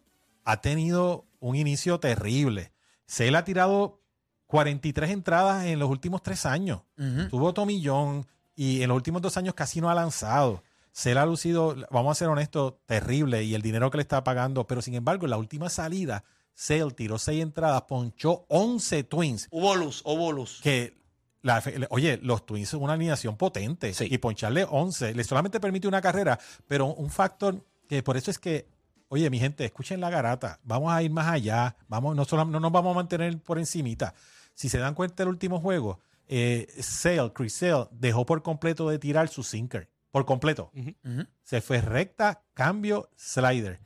[0.43, 2.71] ha tenido un inicio terrible.
[3.05, 4.01] Sale ha tirado
[4.47, 6.81] 43 entradas en los últimos tres años.
[6.97, 7.29] Ujú.
[7.29, 10.63] Tuvo tomillón y en los últimos dos años casi no ha lanzado.
[10.91, 14.23] Se le ha lucido, vamos a ser honestos, terrible y el dinero que le está
[14.23, 14.67] pagando.
[14.67, 19.47] Pero sin embargo, en la última salida, Sale tiró seis entradas, ponchó 11 Twins.
[19.51, 20.59] Hubo luz, hubo luz.
[20.61, 20.95] Que,
[21.41, 24.07] la, oye, los Twins son una alineación potente Sí.
[24.09, 28.39] y poncharle 11 le solamente permite una carrera, pero un factor que por eso es
[28.39, 28.67] que,
[29.09, 32.59] oye, mi gente, escuchen la garata, vamos a ir más allá, vamos, no, solo, no
[32.59, 34.13] nos vamos a mantener por encimita.
[34.53, 38.99] Si se dan cuenta del último juego, eh, Sale, Chris Sale, dejó por completo de
[38.99, 40.71] tirar su sinker, por completo.
[41.43, 43.79] Se fue recta, cambio, slider.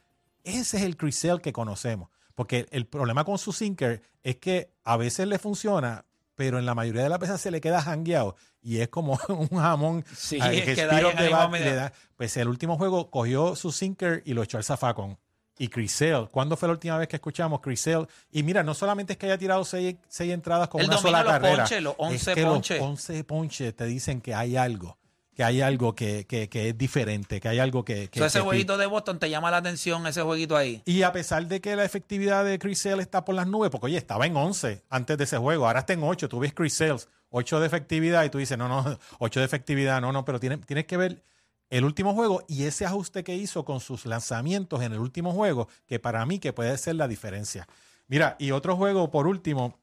[0.44, 2.10] Ese es el Chris Sale que conocemos.
[2.38, 6.76] Porque el problema con su sinker es que a veces le funciona, pero en la
[6.76, 10.54] mayoría de las veces se le queda hangueado y es como un jamón Sí, ah,
[10.54, 11.92] es que da bat le da.
[12.16, 15.18] Pues el último juego cogió su sinker y lo echó al zafacón.
[15.58, 18.06] Y Chris Sale, ¿cuándo fue la última vez que escuchamos Chris Sale?
[18.30, 21.24] Y mira, no solamente es que haya tirado seis, seis entradas con Él una sola
[21.24, 21.58] los carrera.
[21.64, 22.78] ponches, los es 11 que ponches.
[22.78, 25.00] Los 11 ponches te dicen que hay algo,
[25.38, 28.10] que hay algo que, que- que es diferente, que hay algo que...
[28.10, 30.82] que- So, ese jueguito de Boston te llama la atención, ese jueguito ahí.
[30.84, 33.86] y a pesar de que la efectividad de Chris Sale está por las nubes, porque
[33.86, 36.74] oye, estaba en 11 antes de ese juego, ahora está en 8, tú ves Chris
[36.74, 40.40] Sales, 8 de efectividad y tú dices, no, no, 8 de efectividad, no, no, pero
[40.40, 41.22] tienes, tienes que ver
[41.70, 45.68] el último juego y ese ajuste que hizo con sus lanzamientos en el último juego,
[45.86, 47.68] que para mí que puede ser la diferencia.
[48.08, 49.78] Mira, y otro juego por último,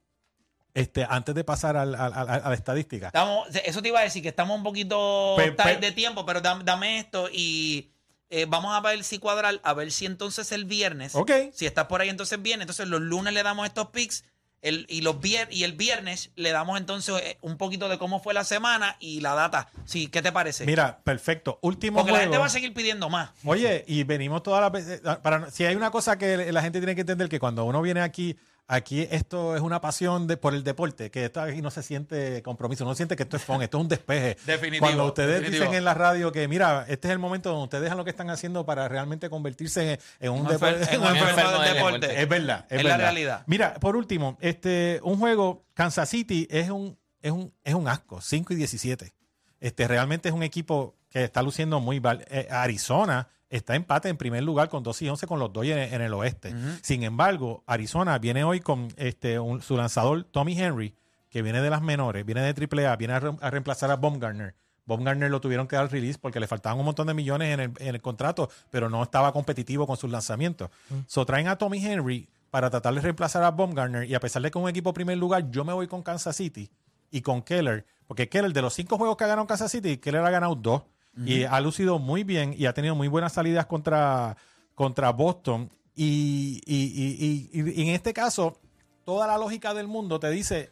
[0.74, 3.06] este, antes de pasar al- al- al- a la estadística.
[3.06, 6.26] Estamos, eso te iba a decir, que estamos un poquito Pe- tight pe- de tiempo,
[6.26, 7.90] pero dam- dame, esto y
[8.30, 11.30] eh, vamos a ver si cuadrar, a ver si entonces el viernes, Ok.
[11.52, 14.24] si estás por ahí entonces viene, entonces los lunes le damos estos picks
[14.62, 18.20] el, y, los vier- y el viernes le damos entonces eh, un poquito de cómo
[18.20, 19.68] fue la semana y la data.
[19.84, 20.64] Sí, ¿qué te parece?
[20.64, 21.58] Mira, perfecto.
[21.60, 23.28] Último Porque la gente va a seguir pidiendo más.
[23.44, 25.02] Oye, y venimos todas las veces.
[25.22, 28.00] Para, si hay una cosa que la gente tiene que entender, que cuando uno viene
[28.00, 31.82] aquí, aquí esto es una pasión de, por el deporte, que esto aquí no se
[31.82, 34.36] siente compromiso, no siente que esto es fun, esto es un despeje.
[34.46, 35.64] Definitivo, Cuando ustedes definitivo.
[35.64, 38.10] dicen en la radio que, mira, este es el momento donde ustedes dejan lo que
[38.10, 40.94] están haciendo para realmente convertirse en, en un deporte.
[40.94, 42.22] en un enfermo del deporte.
[42.22, 43.44] Es verdad, es, Es la realidad.
[43.46, 48.20] Mira, por último, este, un juego, Kansas City es un, es un, es un asco,
[48.20, 49.12] 5 y 17.
[49.60, 52.24] Este, realmente es un equipo que está luciendo muy mal.
[52.28, 55.94] Eh, Arizona está empate en primer lugar con 2 y 11 con los Dodgers en,
[55.94, 56.54] en el oeste.
[56.82, 60.94] Sin embargo, Arizona viene hoy con este, un- su lanzador Tommy Henry,
[61.30, 64.54] que viene de las menores, viene de AAA, viene a, re- a reemplazar a Baumgartner.
[64.86, 67.72] Baumgartner lo tuvieron que dar release porque le faltaban un montón de millones en el,
[67.78, 70.70] en el contrato, pero no estaba competitivo con sus lanzamientos.
[71.06, 74.50] So traen a Tommy Henry para tratar de reemplazar a Baumgartner y a pesar de
[74.50, 76.70] que es un equipo primer lugar, yo me voy con Kansas City
[77.10, 80.20] y con Keller, porque Keller de los cinco juegos que ha ganado Kansas City, Keller
[80.24, 80.82] ha ganado dos
[81.24, 84.36] y ha lucido muy bien y ha tenido muy buenas salidas contra,
[84.74, 85.70] contra Boston.
[85.94, 88.58] Y, y- y- y- en este caso,
[89.04, 90.70] toda la lógica del mundo te dice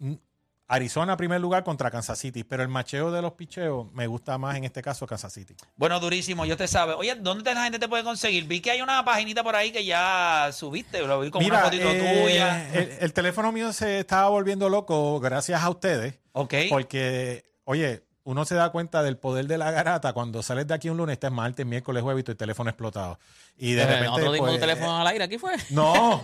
[0.00, 0.12] mm,
[0.68, 4.56] Arizona primer lugar contra Kansas City, pero el macheo de los picheos me gusta más
[4.56, 5.54] en este caso Kansas City.
[5.76, 6.94] Bueno, durísimo, yo te sabe.
[6.94, 8.44] Oye, ¿dónde te- la gente te puede conseguir?
[8.46, 11.88] Vi que hay una paginita por ahí que ya subiste, lo vi con una fotito
[11.90, 12.74] eh, tuya.
[12.74, 16.18] El, el teléfono mío se estaba volviendo loco gracias a ustedes.
[16.32, 16.54] Ok.
[16.70, 20.88] Porque, oye, uno se da cuenta del poder de la garata cuando sales de aquí
[20.88, 23.18] un lunes, estás martes, miércoles, jueves y tu teléfono explotado.
[23.56, 24.20] Y de Eh, repente.
[24.22, 25.54] Dimos pues, un teléfono al aire, aquí fue.
[25.70, 26.22] No, no,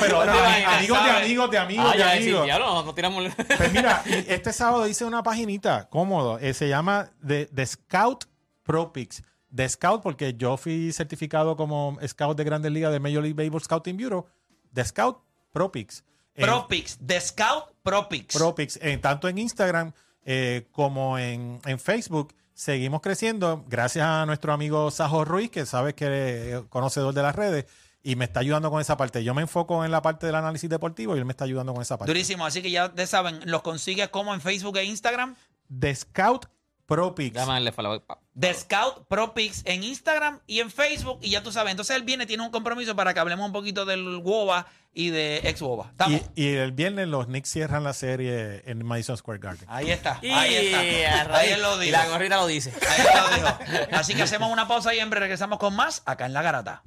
[0.00, 2.46] pero ¿te ami- imaginas, amigos de amigos de amigos Ah, de ya amigos.
[2.46, 3.24] ya no, no tiramos.
[3.56, 6.38] Pues mira, este sábado hice una paginita cómodo.
[6.38, 8.24] eh, se llama The, The Scout
[8.62, 9.22] Pro Picks.
[9.54, 13.60] The Scout, porque yo fui certificado como scout de Grandes Ligas de Major League Baseball
[13.62, 14.26] Scouting Bureau.
[14.72, 15.18] The Scout
[15.52, 16.04] Pro Picks.
[16.34, 18.34] Eh, Pro Picks, The Scout Pro Picks.
[18.34, 19.92] Pro Picks, eh, tanto en Instagram
[20.24, 22.34] eh, como en, en Facebook.
[22.54, 27.34] Seguimos creciendo gracias a nuestro amigo Sajo Ruiz, que sabes que es conocedor de las
[27.34, 27.66] redes
[28.02, 29.22] y me está ayudando con esa parte.
[29.24, 31.82] Yo me enfoco en la parte del análisis deportivo y él me está ayudando con
[31.82, 32.10] esa parte.
[32.10, 35.36] Durísimo, así que ya te saben, los consigues como en Facebook e Instagram.
[35.78, 36.46] The Scout
[36.86, 37.34] Pro Picks.
[37.34, 38.02] Déjame darle follow.
[38.38, 41.18] The Scout Pro Picks en Instagram y en Facebook.
[41.22, 43.84] Y ya tú sabes, entonces él viene, tiene un compromiso para que hablemos un poquito
[43.84, 45.92] del WOBA y de ex WOBA.
[46.08, 49.64] Y, y el viernes los Knicks cierran la serie en Madison Square Garden.
[49.68, 51.36] Ahí está, Y ahí está.
[51.38, 51.96] Ahí él lo y dijo.
[51.98, 52.72] la gorrita lo dice.
[52.88, 53.88] Ahí lo dijo.
[53.92, 56.82] Así que hacemos una pausa y en breve regresamos con más acá en La Garata.